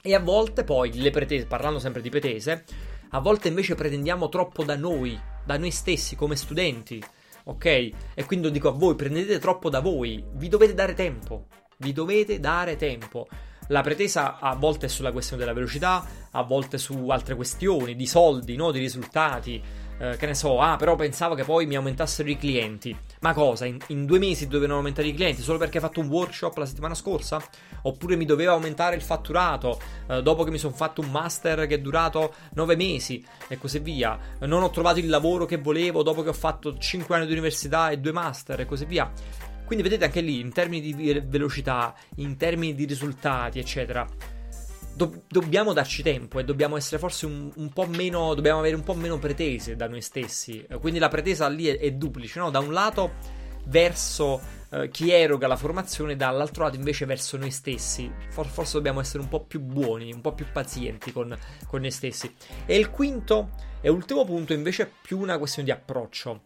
E 0.00 0.14
a 0.14 0.20
volte 0.20 0.64
poi 0.64 0.92
le 1.00 1.10
pretese, 1.10 1.46
parlando 1.46 1.78
sempre 1.78 2.00
di 2.00 2.08
pretese, 2.08 2.64
a 3.10 3.20
volte 3.20 3.48
invece 3.48 3.74
pretendiamo 3.74 4.28
troppo 4.28 4.64
da 4.64 4.76
noi, 4.76 5.18
da 5.44 5.56
noi 5.56 5.70
stessi 5.70 6.14
come 6.14 6.36
studenti, 6.36 7.02
ok? 7.44 7.64
E 7.64 8.24
quindi 8.26 8.50
dico 8.50 8.68
a 8.68 8.72
voi, 8.72 8.94
prendete 8.94 9.38
troppo 9.38 9.70
da 9.70 9.80
voi, 9.80 10.24
vi 10.34 10.48
dovete 10.48 10.74
dare 10.74 10.94
tempo, 10.94 11.46
vi 11.78 11.92
dovete 11.92 12.38
dare 12.38 12.76
tempo. 12.76 13.26
La 13.68 13.82
pretesa 13.82 14.38
a 14.38 14.54
volte 14.54 14.86
è 14.86 14.88
sulla 14.88 15.12
questione 15.12 15.42
della 15.42 15.54
velocità, 15.54 16.04
a 16.30 16.42
volte 16.42 16.78
su 16.78 17.08
altre 17.08 17.34
questioni, 17.34 17.96
di 17.96 18.06
soldi, 18.06 18.56
no? 18.56 18.70
di 18.70 18.78
risultati. 18.78 19.62
Eh, 20.00 20.16
che 20.16 20.26
ne 20.26 20.34
so, 20.34 20.60
ah, 20.60 20.76
però 20.76 20.94
pensavo 20.94 21.34
che 21.34 21.42
poi 21.42 21.66
mi 21.66 21.74
aumentassero 21.74 22.30
i 22.30 22.38
clienti. 22.38 22.96
Ma 23.20 23.34
cosa? 23.34 23.66
In, 23.66 23.78
in, 23.88 24.06
due 24.06 24.20
mesi 24.20 24.46
dovevano 24.46 24.76
aumentare 24.76 25.08
i 25.08 25.14
clienti 25.14 25.42
solo 25.42 25.58
perché 25.58 25.78
hai 25.78 25.82
fatto 25.82 25.98
un 26.00 26.06
workshop 26.06 26.56
la 26.56 26.66
settimana 26.66 26.94
scorsa? 26.94 27.42
Oppure 27.82 28.14
mi 28.14 28.24
doveva 28.24 28.52
aumentare 28.52 28.94
il 28.94 29.02
fatturato 29.02 29.80
eh, 30.06 30.22
dopo 30.22 30.44
che 30.44 30.50
mi 30.50 30.58
sono 30.58 30.72
fatto 30.72 31.00
un 31.00 31.10
master 31.10 31.66
che 31.66 31.74
è 31.74 31.80
durato 31.80 32.32
nove 32.54 32.76
mesi 32.76 33.24
e 33.48 33.58
così 33.58 33.80
via? 33.80 34.16
Non 34.38 34.62
ho 34.62 34.70
trovato 34.70 35.00
il 35.00 35.08
lavoro 35.08 35.46
che 35.46 35.58
volevo 35.58 36.04
dopo 36.04 36.22
che 36.22 36.28
ho 36.28 36.34
fatto 36.34 36.78
cinque 36.78 37.16
anni 37.16 37.26
di 37.26 37.32
università 37.32 37.90
e 37.90 37.98
due 37.98 38.12
master 38.12 38.60
e 38.60 38.66
così 38.66 38.84
via. 38.84 39.10
Quindi 39.68 39.84
vedete 39.84 40.06
anche 40.06 40.22
lì, 40.22 40.40
in 40.40 40.50
termini 40.50 40.94
di 40.94 41.22
velocità, 41.26 41.94
in 42.16 42.38
termini 42.38 42.74
di 42.74 42.86
risultati, 42.86 43.58
eccetera 43.58 44.08
do- 44.98 45.22
dobbiamo 45.28 45.72
darci 45.72 46.02
tempo 46.02 46.40
e 46.40 46.44
dobbiamo 46.44 46.76
essere 46.76 46.98
forse 46.98 47.26
un, 47.26 47.50
un, 47.54 47.68
po' 47.70 47.86
meno. 47.86 48.34
Dobbiamo 48.34 48.58
avere 48.58 48.74
un 48.74 48.82
po' 48.82 48.94
meno 48.94 49.18
pretese 49.18 49.76
da 49.76 49.86
noi 49.86 50.02
stessi. 50.02 50.66
Quindi 50.80 50.98
la 50.98 51.08
pretesa 51.08 51.48
lì 51.48 51.66
è, 51.66 51.78
è 51.78 51.92
duplice, 51.92 52.40
no? 52.40 52.50
Da 52.50 52.58
un 52.58 52.72
lato 52.72 53.12
verso 53.66 54.40
uh, 54.70 54.88
chi 54.88 55.12
eroga 55.12 55.46
la 55.46 55.56
formazione, 55.56 56.16
dall'altro 56.16 56.64
lato 56.64 56.76
invece 56.76 57.06
verso 57.06 57.36
noi 57.36 57.50
stessi. 57.50 58.10
For- 58.30 58.46
forse 58.46 58.72
dobbiamo 58.72 59.00
essere 59.00 59.22
un 59.22 59.28
po' 59.28 59.44
più 59.44 59.60
buoni, 59.60 60.12
un 60.12 60.20
po' 60.20 60.32
più 60.32 60.46
pazienti 60.50 61.12
con, 61.12 61.36
con 61.66 61.80
noi 61.80 61.90
stessi. 61.92 62.34
E 62.66 62.76
il 62.76 62.90
quinto 62.90 63.50
e 63.80 63.88
ultimo 63.88 64.24
punto 64.24 64.52
invece 64.52 64.82
è 64.82 64.90
più 65.02 65.18
una 65.18 65.38
questione 65.38 65.68
di 65.68 65.74
approccio. 65.74 66.42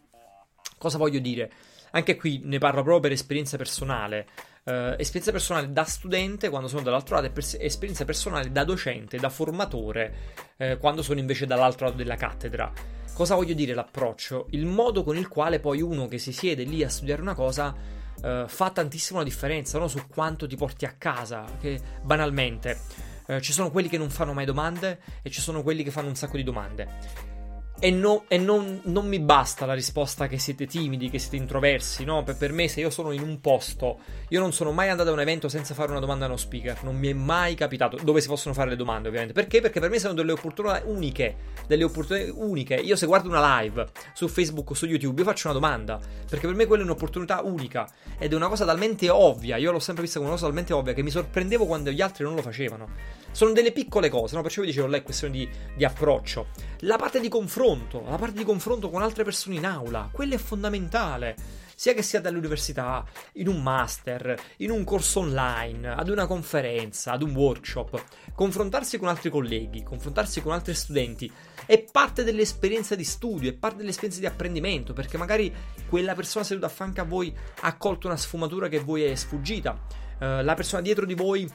Cosa 0.77 0.97
voglio 0.97 1.19
dire? 1.19 1.51
Anche 1.95 2.15
qui 2.15 2.41
ne 2.43 2.57
parlo 2.57 2.81
proprio 2.81 3.01
per 3.01 3.11
esperienza 3.11 3.55
personale. 3.55 4.25
Uh, 4.63 4.95
esperienza 4.97 5.31
personale 5.31 5.71
da 5.71 5.83
studente 5.83 6.49
quando 6.49 6.67
sono 6.67 6.81
dall'altro 6.81 7.15
lato 7.15 7.27
e 7.27 7.31
pers- 7.31 7.57
esperienza 7.59 8.05
personale 8.05 8.51
da 8.51 8.63
docente, 8.63 9.17
da 9.17 9.29
formatore 9.29 10.13
uh, 10.57 10.77
quando 10.79 11.03
sono 11.03 11.19
invece 11.19 11.45
dall'altro 11.45 11.85
lato 11.85 11.97
della 11.97 12.15
cattedra. 12.15 12.71
Cosa 13.13 13.35
voglio 13.35 13.53
dire 13.53 13.75
l'approccio? 13.75 14.47
Il 14.51 14.65
modo 14.65 15.03
con 15.03 15.17
il 15.17 15.27
quale 15.27 15.59
poi 15.59 15.81
uno 15.81 16.07
che 16.07 16.17
si 16.17 16.31
siede 16.31 16.63
lì 16.63 16.83
a 16.83 16.89
studiare 16.89 17.21
una 17.21 17.35
cosa 17.35 17.75
uh, 18.21 18.47
fa 18.47 18.69
tantissimo 18.71 19.19
la 19.19 19.25
differenza 19.25 19.77
no? 19.77 19.87
su 19.87 20.07
quanto 20.07 20.47
ti 20.47 20.55
porti 20.55 20.85
a 20.85 20.95
casa, 20.97 21.45
che 21.59 21.79
banalmente 22.01 23.11
ci 23.39 23.53
sono 23.53 23.71
quelli 23.71 23.87
che 23.87 23.97
non 23.97 24.09
fanno 24.09 24.33
mai 24.33 24.43
domande 24.43 24.99
e 25.21 25.29
ci 25.29 25.39
sono 25.39 25.63
quelli 25.63 25.81
che 25.81 25.91
fanno 25.91 26.09
un 26.09 26.15
sacco 26.15 26.35
di 26.35 26.43
domande. 26.43 27.32
E, 27.79 27.91
no, 27.91 28.23
e 28.29 28.37
non, 28.37 28.79
non, 28.83 29.07
mi 29.07 29.19
basta 29.19 29.65
la 29.65 29.73
risposta 29.73 30.27
che 30.27 30.37
siete 30.37 30.65
timidi, 30.65 31.09
che 31.09 31.19
siete 31.19 31.35
introversi, 31.35 32.05
no? 32.05 32.23
Per, 32.23 32.37
per, 32.37 32.53
me, 32.53 32.69
se 32.69 32.79
io 32.79 32.89
sono 32.89 33.11
in 33.11 33.21
un 33.21 33.41
posto, 33.41 33.99
io 34.29 34.39
non 34.39 34.53
sono 34.53 34.71
mai 34.71 34.89
andato 34.89 35.09
a 35.09 35.13
un 35.13 35.19
evento 35.19 35.49
senza 35.49 35.73
fare 35.73 35.91
una 35.91 35.99
domanda 35.99 36.25
a 36.25 36.27
uno 36.29 36.37
speaker. 36.37 36.83
Non 36.83 36.95
mi 36.95 37.09
è 37.09 37.13
mai 37.13 37.55
capitato. 37.55 37.97
Dove 38.01 38.21
si 38.21 38.27
possono 38.27 38.53
fare 38.53 38.69
le 38.69 38.75
domande, 38.77 39.09
ovviamente. 39.09 39.33
Perché? 39.33 39.59
Perché 39.59 39.79
per 39.79 39.89
me 39.89 39.99
sono 39.99 40.13
delle 40.13 40.31
opportunità 40.31 40.81
uniche. 40.85 41.35
Delle 41.67 41.83
opportunità 41.83 42.31
uniche. 42.35 42.75
Io, 42.75 42.95
se 42.95 43.05
guardo 43.05 43.27
una 43.27 43.59
live 43.59 43.87
su 44.13 44.27
Facebook 44.27 44.69
o 44.69 44.73
su 44.75 44.85
YouTube, 44.85 45.19
io 45.19 45.27
faccio 45.27 45.49
una 45.49 45.59
domanda. 45.59 45.99
Perché 46.29 46.47
per 46.47 46.55
me 46.55 46.65
quella 46.65 46.83
è 46.83 46.85
un'opportunità 46.85 47.41
unica. 47.43 47.89
Ed 48.17 48.31
è 48.31 48.35
una 48.35 48.47
cosa 48.47 48.63
talmente 48.63 49.09
ovvia. 49.09 49.57
Io 49.57 49.71
l'ho 49.71 49.79
sempre 49.79 50.03
vista 50.03 50.19
come 50.19 50.29
una 50.29 50.39
cosa 50.39 50.49
talmente 50.49 50.73
ovvia 50.73 50.93
che 50.93 51.03
mi 51.03 51.09
sorprendevo 51.09 51.65
quando 51.65 51.91
gli 51.91 52.01
altri 52.01 52.23
non 52.23 52.35
lo 52.35 52.41
facevano. 52.41 52.87
Sono 53.31 53.51
delle 53.51 53.71
piccole 53.71 54.09
cose, 54.09 54.35
no? 54.35 54.43
Perciò 54.43 54.61
vi 54.61 54.67
dicevo, 54.67 54.87
là 54.87 54.97
è 54.97 55.03
questione 55.03 55.33
di, 55.33 55.49
di 55.75 55.83
approccio. 55.83 56.47
La 56.81 56.97
parte 56.97 57.19
di 57.19 57.29
confronto, 57.29 57.62
la 57.63 58.17
parte 58.17 58.39
di 58.39 58.43
confronto 58.43 58.89
con 58.89 59.01
altre 59.01 59.23
persone 59.23 59.55
in 59.55 59.65
aula, 59.65 60.09
quella 60.11 60.35
è 60.35 60.37
fondamentale. 60.37 61.35
sia 61.75 61.93
che 61.93 62.01
siate 62.01 62.27
all'università, 62.27 63.05
in 63.33 63.47
un 63.47 63.61
master, 63.61 64.37
in 64.57 64.69
un 64.69 64.83
corso 64.83 65.21
online, 65.21 65.87
ad 65.87 66.09
una 66.09 66.27
conferenza, 66.27 67.11
ad 67.11 67.23
un 67.23 67.33
workshop, 67.33 68.03
confrontarsi 68.35 68.97
con 68.97 69.07
altri 69.07 69.29
colleghi, 69.29 69.81
confrontarsi 69.81 70.41
con 70.41 70.51
altri 70.51 70.73
studenti 70.73 71.31
è 71.65 71.81
parte 71.89 72.23
dell'esperienza 72.23 72.95
di 72.95 73.05
studio, 73.05 73.49
è 73.49 73.53
parte 73.53 73.77
dell'esperienza 73.77 74.19
di 74.19 74.25
apprendimento, 74.25 74.91
perché 74.91 75.17
magari 75.17 75.53
quella 75.87 76.15
persona 76.15 76.43
seduta 76.43 76.65
a 76.65 76.69
fianco 76.69 77.01
a 77.01 77.05
voi 77.05 77.33
ha 77.61 77.77
colto 77.77 78.07
una 78.07 78.17
sfumatura 78.17 78.67
che 78.67 78.79
voi 78.79 79.03
è 79.03 79.15
sfuggita, 79.15 79.71
uh, 79.71 80.41
la 80.41 80.53
persona 80.53 80.81
dietro 80.81 81.05
di 81.05 81.13
voi 81.13 81.49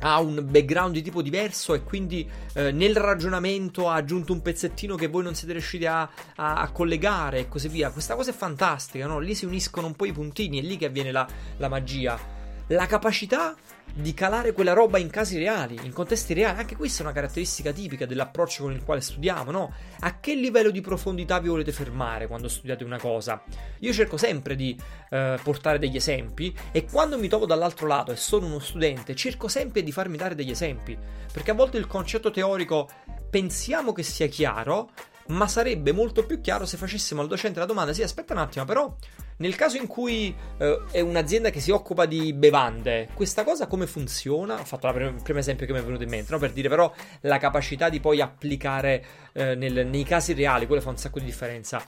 ha 0.00 0.20
un 0.20 0.44
background 0.48 0.94
di 0.94 1.02
tipo 1.02 1.22
diverso 1.22 1.74
e 1.74 1.82
quindi 1.82 2.28
eh, 2.54 2.72
nel 2.72 2.96
ragionamento 2.96 3.88
ha 3.88 3.94
aggiunto 3.94 4.32
un 4.32 4.42
pezzettino 4.42 4.96
che 4.96 5.08
voi 5.08 5.22
non 5.22 5.34
siete 5.34 5.52
riusciti 5.52 5.86
a, 5.86 6.02
a, 6.02 6.54
a, 6.56 6.70
collegare 6.70 7.40
e 7.40 7.48
così 7.48 7.68
via. 7.68 7.90
Questa 7.90 8.14
cosa 8.14 8.30
è 8.30 8.34
fantastica, 8.34 9.06
no? 9.06 9.18
Lì 9.18 9.34
si 9.34 9.44
uniscono 9.44 9.86
un 9.86 9.94
po' 9.94 10.06
i 10.06 10.12
puntini, 10.12 10.58
è 10.58 10.62
lì 10.62 10.76
che 10.76 10.86
avviene 10.86 11.12
la, 11.12 11.26
la 11.56 11.68
magia. 11.68 12.18
La 12.68 12.86
capacità 12.86 13.54
di 13.96 14.12
calare 14.12 14.52
quella 14.52 14.72
roba 14.72 14.98
in 14.98 15.08
casi 15.08 15.38
reali, 15.38 15.78
in 15.84 15.92
contesti 15.92 16.34
reali. 16.34 16.58
Anche 16.58 16.74
questa 16.74 17.02
è 17.02 17.04
una 17.04 17.14
caratteristica 17.14 17.70
tipica 17.70 18.06
dell'approccio 18.06 18.64
con 18.64 18.72
il 18.72 18.82
quale 18.82 19.00
studiamo, 19.00 19.52
no? 19.52 19.72
A 20.00 20.18
che 20.18 20.34
livello 20.34 20.70
di 20.70 20.80
profondità 20.80 21.38
vi 21.38 21.48
volete 21.48 21.70
fermare 21.70 22.26
quando 22.26 22.48
studiate 22.48 22.82
una 22.82 22.98
cosa? 22.98 23.42
Io 23.78 23.92
cerco 23.92 24.16
sempre 24.16 24.56
di 24.56 24.76
eh, 25.10 25.38
portare 25.42 25.78
degli 25.78 25.96
esempi 25.96 26.54
e 26.72 26.84
quando 26.84 27.18
mi 27.18 27.28
trovo 27.28 27.46
dall'altro 27.46 27.86
lato 27.86 28.10
e 28.10 28.16
sono 28.16 28.46
uno 28.46 28.58
studente, 28.58 29.14
cerco 29.14 29.46
sempre 29.46 29.84
di 29.84 29.92
farmi 29.92 30.16
dare 30.16 30.34
degli 30.34 30.50
esempi, 30.50 30.98
perché 31.32 31.52
a 31.52 31.54
volte 31.54 31.78
il 31.78 31.86
concetto 31.86 32.32
teorico 32.32 32.88
pensiamo 33.30 33.92
che 33.92 34.02
sia 34.02 34.26
chiaro, 34.26 34.90
ma 35.28 35.46
sarebbe 35.46 35.92
molto 35.92 36.26
più 36.26 36.40
chiaro 36.40 36.66
se 36.66 36.76
facessimo 36.76 37.20
al 37.20 37.28
docente 37.28 37.60
la 37.60 37.66
domanda: 37.66 37.92
sì, 37.92 38.02
aspetta 38.02 38.32
un 38.32 38.40
attimo, 38.40 38.64
però 38.64 38.94
nel 39.36 39.56
caso 39.56 39.76
in 39.76 39.86
cui 39.86 40.34
eh, 40.58 40.80
è 40.90 41.00
un'azienda 41.00 41.50
che 41.50 41.60
si 41.60 41.70
occupa 41.70 42.06
di 42.06 42.32
bevande, 42.32 43.08
questa 43.14 43.42
cosa 43.42 43.66
come 43.66 43.86
funziona? 43.86 44.60
Ho 44.60 44.64
fatto 44.64 44.86
il 44.88 45.20
primo 45.22 45.38
esempio 45.38 45.66
che 45.66 45.72
mi 45.72 45.80
è 45.80 45.82
venuto 45.82 46.04
in 46.04 46.08
mente, 46.08 46.30
no? 46.32 46.38
per 46.38 46.52
dire 46.52 46.68
però 46.68 46.92
la 47.22 47.38
capacità 47.38 47.88
di 47.88 47.98
poi 48.00 48.20
applicare 48.20 49.04
eh, 49.32 49.54
nel, 49.54 49.86
nei 49.86 50.04
casi 50.04 50.34
reali, 50.34 50.66
quello 50.66 50.80
fa 50.80 50.90
un 50.90 50.98
sacco 50.98 51.18
di 51.18 51.24
differenza. 51.24 51.84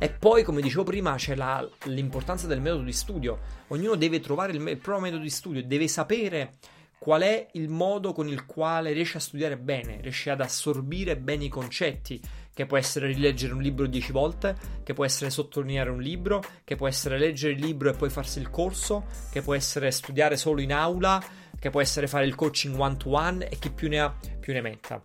E 0.00 0.10
poi, 0.10 0.42
come 0.44 0.60
dicevo 0.60 0.84
prima, 0.84 1.14
c'è 1.16 1.34
la, 1.34 1.66
l'importanza 1.84 2.46
del 2.46 2.60
metodo 2.60 2.84
di 2.84 2.92
studio. 2.92 3.38
Ognuno 3.68 3.96
deve 3.96 4.20
trovare 4.20 4.52
il, 4.52 4.60
il 4.60 4.76
proprio 4.76 5.00
metodo 5.00 5.22
di 5.22 5.30
studio, 5.30 5.64
deve 5.64 5.88
sapere 5.88 6.54
qual 6.98 7.22
è 7.22 7.46
il 7.52 7.68
modo 7.68 8.12
con 8.12 8.28
il 8.28 8.44
quale 8.44 8.92
riesce 8.92 9.18
a 9.18 9.20
studiare 9.20 9.56
bene, 9.56 10.00
riesce 10.00 10.30
ad 10.30 10.40
assorbire 10.40 11.16
bene 11.16 11.44
i 11.44 11.48
concetti, 11.48 12.20
che 12.58 12.66
può 12.66 12.76
essere 12.76 13.06
rileggere 13.06 13.52
un 13.52 13.62
libro 13.62 13.86
dieci 13.86 14.10
volte, 14.10 14.56
che 14.82 14.92
può 14.92 15.04
essere 15.04 15.30
sottolineare 15.30 15.90
un 15.90 16.02
libro, 16.02 16.42
che 16.64 16.74
può 16.74 16.88
essere 16.88 17.16
leggere 17.16 17.52
il 17.52 17.60
libro 17.60 17.88
e 17.88 17.92
poi 17.92 18.10
farsi 18.10 18.40
il 18.40 18.50
corso, 18.50 19.04
che 19.30 19.42
può 19.42 19.54
essere 19.54 19.92
studiare 19.92 20.36
solo 20.36 20.60
in 20.60 20.72
aula, 20.72 21.22
che 21.56 21.70
può 21.70 21.80
essere 21.80 22.08
fare 22.08 22.26
il 22.26 22.34
coaching 22.34 22.76
one 22.76 22.96
to 22.96 23.10
one 23.10 23.48
e 23.48 23.60
chi 23.60 23.70
più 23.70 23.88
ne 23.88 24.00
ha 24.00 24.12
più 24.40 24.52
ne 24.52 24.60
metta. 24.60 25.00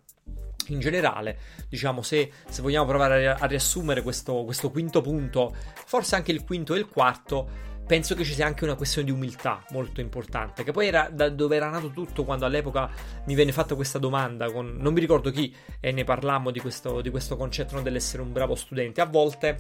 In 0.69 0.79
generale, 0.79 1.37
diciamo, 1.69 2.01
se, 2.01 2.31
se 2.49 2.63
vogliamo 2.63 2.87
provare 2.87 3.27
a, 3.27 3.45
riassumere 3.45 4.01
questo, 4.01 4.45
questo 4.45 4.71
quinto 4.71 5.01
punto, 5.01 5.55
forse 5.85 6.15
anche 6.15 6.31
il 6.31 6.43
quinto 6.43 6.73
e 6.73 6.79
il 6.79 6.87
quarto, 6.87 7.72
penso 7.85 8.15
che 8.15 8.23
ci 8.23 8.33
sia 8.33 8.45
anche 8.45 8.63
una 8.63 8.75
questione 8.75 9.07
di 9.07 9.13
umiltà 9.13 9.63
molto 9.71 10.01
importante, 10.01 10.63
che 10.63 10.71
poi 10.71 10.87
era 10.87 11.09
da 11.11 11.29
dove 11.29 11.55
era 11.55 11.69
nato 11.69 11.89
tutto 11.91 12.23
quando 12.23 12.45
all'epoca 12.45 12.89
mi 13.25 13.35
venne 13.35 13.51
fatta 13.51 13.75
questa 13.75 13.99
domanda, 13.99 14.51
con, 14.51 14.77
non 14.79 14.93
mi 14.93 14.99
ricordo 14.99 15.31
chi, 15.31 15.53
e 15.79 15.91
ne 15.91 16.03
parlammo 16.03 16.51
di 16.51 16.59
questo, 16.59 17.01
di 17.01 17.09
questo 17.09 17.35
concetto 17.35 17.79
dell'essere 17.81 18.21
un 18.21 18.31
bravo 18.31 18.55
studente. 18.55 19.01
A 19.01 19.05
volte 19.05 19.57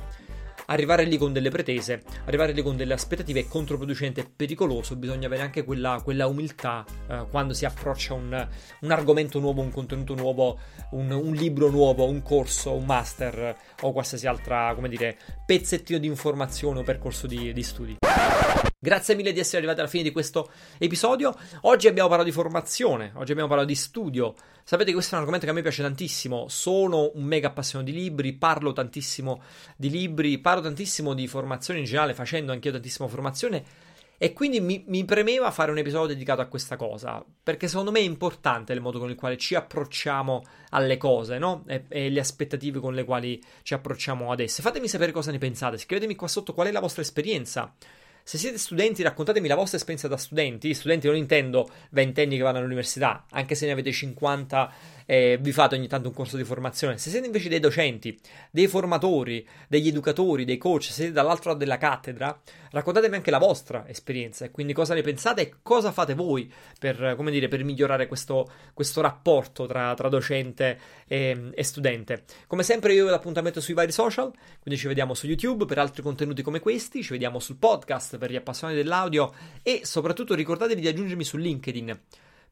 arrivare 0.67 1.03
lì 1.03 1.17
con 1.17 1.33
delle 1.33 1.49
pretese, 1.49 2.03
arrivare 2.25 2.51
lì 2.51 2.61
con 2.61 2.75
delle 2.75 2.93
aspettative 2.93 3.41
è 3.41 3.47
controproducente 3.47 4.21
e 4.21 4.29
pericoloso, 4.35 4.95
bisogna 4.95 5.27
avere 5.27 5.41
anche 5.41 5.63
quella, 5.63 6.01
quella 6.03 6.27
umiltà 6.27 6.85
eh, 7.07 7.25
quando 7.29 7.53
si 7.53 7.65
approccia 7.65 8.13
un, 8.13 8.47
un, 8.81 8.91
argomento 8.91 9.39
nuovo, 9.39 9.61
un 9.61 9.71
contenuto 9.71 10.15
nuovo, 10.15 10.59
un, 10.91 11.11
un, 11.11 11.33
libro 11.33 11.69
nuovo, 11.69 12.05
un 12.05 12.21
corso, 12.21 12.73
un 12.73 12.85
master 12.85 13.55
o 13.81 13.91
qualsiasi 13.91 14.27
altra, 14.27 14.73
come 14.75 14.89
dire, 14.89 15.17
pezzettino 15.45 15.99
di 15.99 16.07
informazione 16.07 16.79
o 16.79 16.83
percorso 16.83 17.27
di, 17.27 17.51
di 17.53 17.63
studi. 17.63 17.97
Grazie 18.83 19.15
mille 19.15 19.31
di 19.31 19.39
essere 19.39 19.59
arrivati 19.59 19.79
alla 19.79 19.87
fine 19.87 20.03
di 20.03 20.11
questo 20.11 20.51
episodio. 20.77 21.33
Oggi 21.61 21.87
abbiamo 21.87 22.09
parlato 22.09 22.29
di 22.29 22.35
formazione, 22.35 23.13
oggi 23.15 23.31
abbiamo 23.31 23.47
parlato 23.47 23.69
di 23.69 23.75
studio. 23.75 24.33
Sapete 24.61 24.89
che 24.89 24.95
questo 24.95 25.11
è 25.11 25.13
un 25.15 25.21
argomento 25.21 25.45
che 25.45 25.51
a 25.53 25.55
me 25.55 25.61
piace 25.61 25.81
tantissimo. 25.81 26.47
Sono 26.49 27.11
un 27.13 27.23
mega 27.23 27.47
appassionato 27.47 27.89
di 27.89 27.97
libri, 27.97 28.33
parlo 28.33 28.73
tantissimo 28.73 29.41
di 29.77 29.89
libri, 29.89 30.37
parlo 30.39 30.61
tantissimo 30.61 31.13
di 31.13 31.27
formazione 31.27 31.79
in 31.79 31.85
generale, 31.85 32.13
facendo 32.13 32.51
anch'io 32.51 32.73
tantissima 32.73 33.07
formazione. 33.07 33.63
E 34.17 34.33
quindi 34.33 34.59
mi, 34.59 34.83
mi, 34.87 35.05
premeva 35.05 35.49
fare 35.51 35.71
un 35.71 35.77
episodio 35.77 36.13
dedicato 36.13 36.41
a 36.41 36.47
questa 36.47 36.75
cosa, 36.75 37.23
perché 37.41 37.69
secondo 37.69 37.91
me 37.91 37.99
è 37.99 38.03
importante 38.03 38.73
il 38.73 38.81
modo 38.81 38.99
con 38.99 39.09
il 39.09 39.15
quale 39.15 39.37
ci 39.37 39.55
approcciamo 39.55 40.43
alle 40.71 40.97
cose, 40.97 41.37
no? 41.37 41.63
E, 41.67 41.85
e, 41.87 42.09
le 42.09 42.19
aspettative 42.19 42.79
con 42.79 42.93
le 42.93 43.05
quali 43.05 43.41
ci 43.63 43.73
approcciamo 43.73 44.29
ad 44.29 44.41
esse. 44.41 44.61
Fatemi 44.61 44.89
sapere 44.89 45.13
cosa 45.13 45.31
ne 45.31 45.37
pensate, 45.37 45.77
scrivetemi 45.77 46.15
qua 46.15 46.27
sotto 46.27 46.53
qual 46.53 46.67
è 46.67 46.71
la 46.71 46.81
vostra 46.81 47.01
esperienza 47.01 47.73
se 48.25 48.37
siete 48.37 48.57
studenti, 48.57 49.03
raccontatemi 49.03 49.49
la 49.49 49.55
vostra 49.55 49.77
esperienza 49.77 50.07
da 50.07 50.15
studenti. 50.15 50.73
Studenti 50.73 51.07
non 51.07 51.17
intendo 51.17 51.69
ventenni 51.89 52.37
che 52.37 52.41
vanno 52.41 52.59
all'università, 52.59 53.25
anche 53.31 53.53
se 53.53 53.65
ne 53.65 53.73
avete 53.73 53.91
50 53.91 54.71
e 55.05 55.37
vi 55.39 55.51
fate 55.51 55.75
ogni 55.75 55.87
tanto 55.87 56.07
un 56.09 56.13
corso 56.13 56.37
di 56.37 56.43
formazione. 56.43 56.97
Se 56.97 57.09
siete 57.09 57.25
invece 57.25 57.49
dei 57.49 57.59
docenti, 57.59 58.17
dei 58.51 58.67
formatori, 58.67 59.47
degli 59.67 59.87
educatori, 59.87 60.45
dei 60.45 60.57
coach, 60.57 60.83
siete 60.83 61.11
dall'altro 61.11 61.51
lato 61.51 61.63
della 61.63 61.77
cattedra, 61.77 62.39
raccontatemi 62.71 63.15
anche 63.15 63.31
la 63.31 63.37
vostra 63.37 63.87
esperienza 63.87 64.45
e 64.45 64.51
quindi 64.51 64.73
cosa 64.73 64.93
ne 64.93 65.01
pensate 65.01 65.41
e 65.41 65.53
cosa 65.61 65.91
fate 65.91 66.13
voi 66.13 66.51
per, 66.79 67.15
dire, 67.29 67.47
per 67.47 67.63
migliorare 67.63 68.07
questo, 68.07 68.49
questo 68.73 69.01
rapporto 69.01 69.65
tra, 69.65 69.93
tra 69.93 70.09
docente 70.09 70.79
e, 71.07 71.51
e, 71.53 71.63
studente. 71.63 72.23
Come 72.47 72.63
sempre 72.63 72.93
io 72.93 73.03
vi 73.03 73.09
do 73.09 73.15
appuntamento 73.15 73.61
sui 73.61 73.73
vari 73.73 73.91
social, 73.91 74.31
quindi 74.61 74.79
ci 74.79 74.87
vediamo 74.87 75.13
su 75.13 75.27
YouTube 75.27 75.65
per 75.65 75.77
altri 75.77 76.01
contenuti 76.01 76.41
come 76.41 76.59
questi, 76.59 77.03
ci 77.03 77.11
vediamo 77.11 77.39
sul 77.39 77.57
podcast 77.57 78.17
per 78.17 78.31
gli 78.31 78.35
appassionati 78.35 78.77
dell'audio 78.77 79.33
e 79.61 79.81
soprattutto 79.83 80.33
ricordatevi 80.33 80.81
di 80.81 80.87
aggiungermi 80.87 81.23
su 81.23 81.37
LinkedIn. 81.37 81.99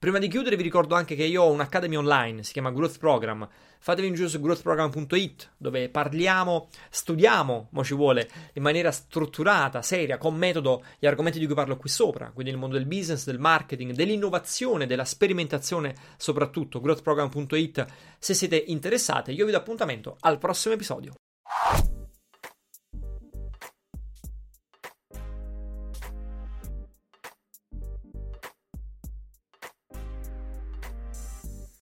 Prima 0.01 0.17
di 0.17 0.29
chiudere 0.29 0.55
vi 0.55 0.63
ricordo 0.63 0.95
anche 0.95 1.13
che 1.13 1.25
io 1.25 1.43
ho 1.43 1.51
un'academy 1.51 1.95
online, 1.95 2.41
si 2.41 2.53
chiama 2.53 2.71
Growth 2.71 2.97
Program. 2.97 3.47
Fatevi 3.77 4.07
un 4.07 4.15
giro 4.15 4.27
su 4.29 4.41
growthprogram.it 4.41 5.51
dove 5.57 5.89
parliamo, 5.89 6.69
studiamo, 6.89 7.67
mo 7.69 7.83
ci 7.83 7.93
vuole, 7.93 8.27
in 8.53 8.63
maniera 8.63 8.89
strutturata, 8.89 9.83
seria, 9.83 10.17
con 10.17 10.35
metodo 10.35 10.83
gli 10.97 11.05
argomenti 11.05 11.37
di 11.37 11.45
cui 11.45 11.53
parlo 11.53 11.77
qui 11.77 11.89
sopra, 11.89 12.31
quindi 12.33 12.51
il 12.51 12.57
mondo 12.57 12.77
del 12.77 12.87
business, 12.87 13.25
del 13.25 13.37
marketing, 13.37 13.91
dell'innovazione, 13.91 14.87
della 14.87 15.05
sperimentazione, 15.05 15.93
soprattutto 16.17 16.81
growthprogram.it. 16.81 17.85
Se 18.17 18.33
siete 18.33 18.55
interessati, 18.55 19.33
io 19.33 19.45
vi 19.45 19.51
do 19.51 19.57
appuntamento 19.57 20.17
al 20.21 20.39
prossimo 20.39 20.73
episodio. 20.73 21.13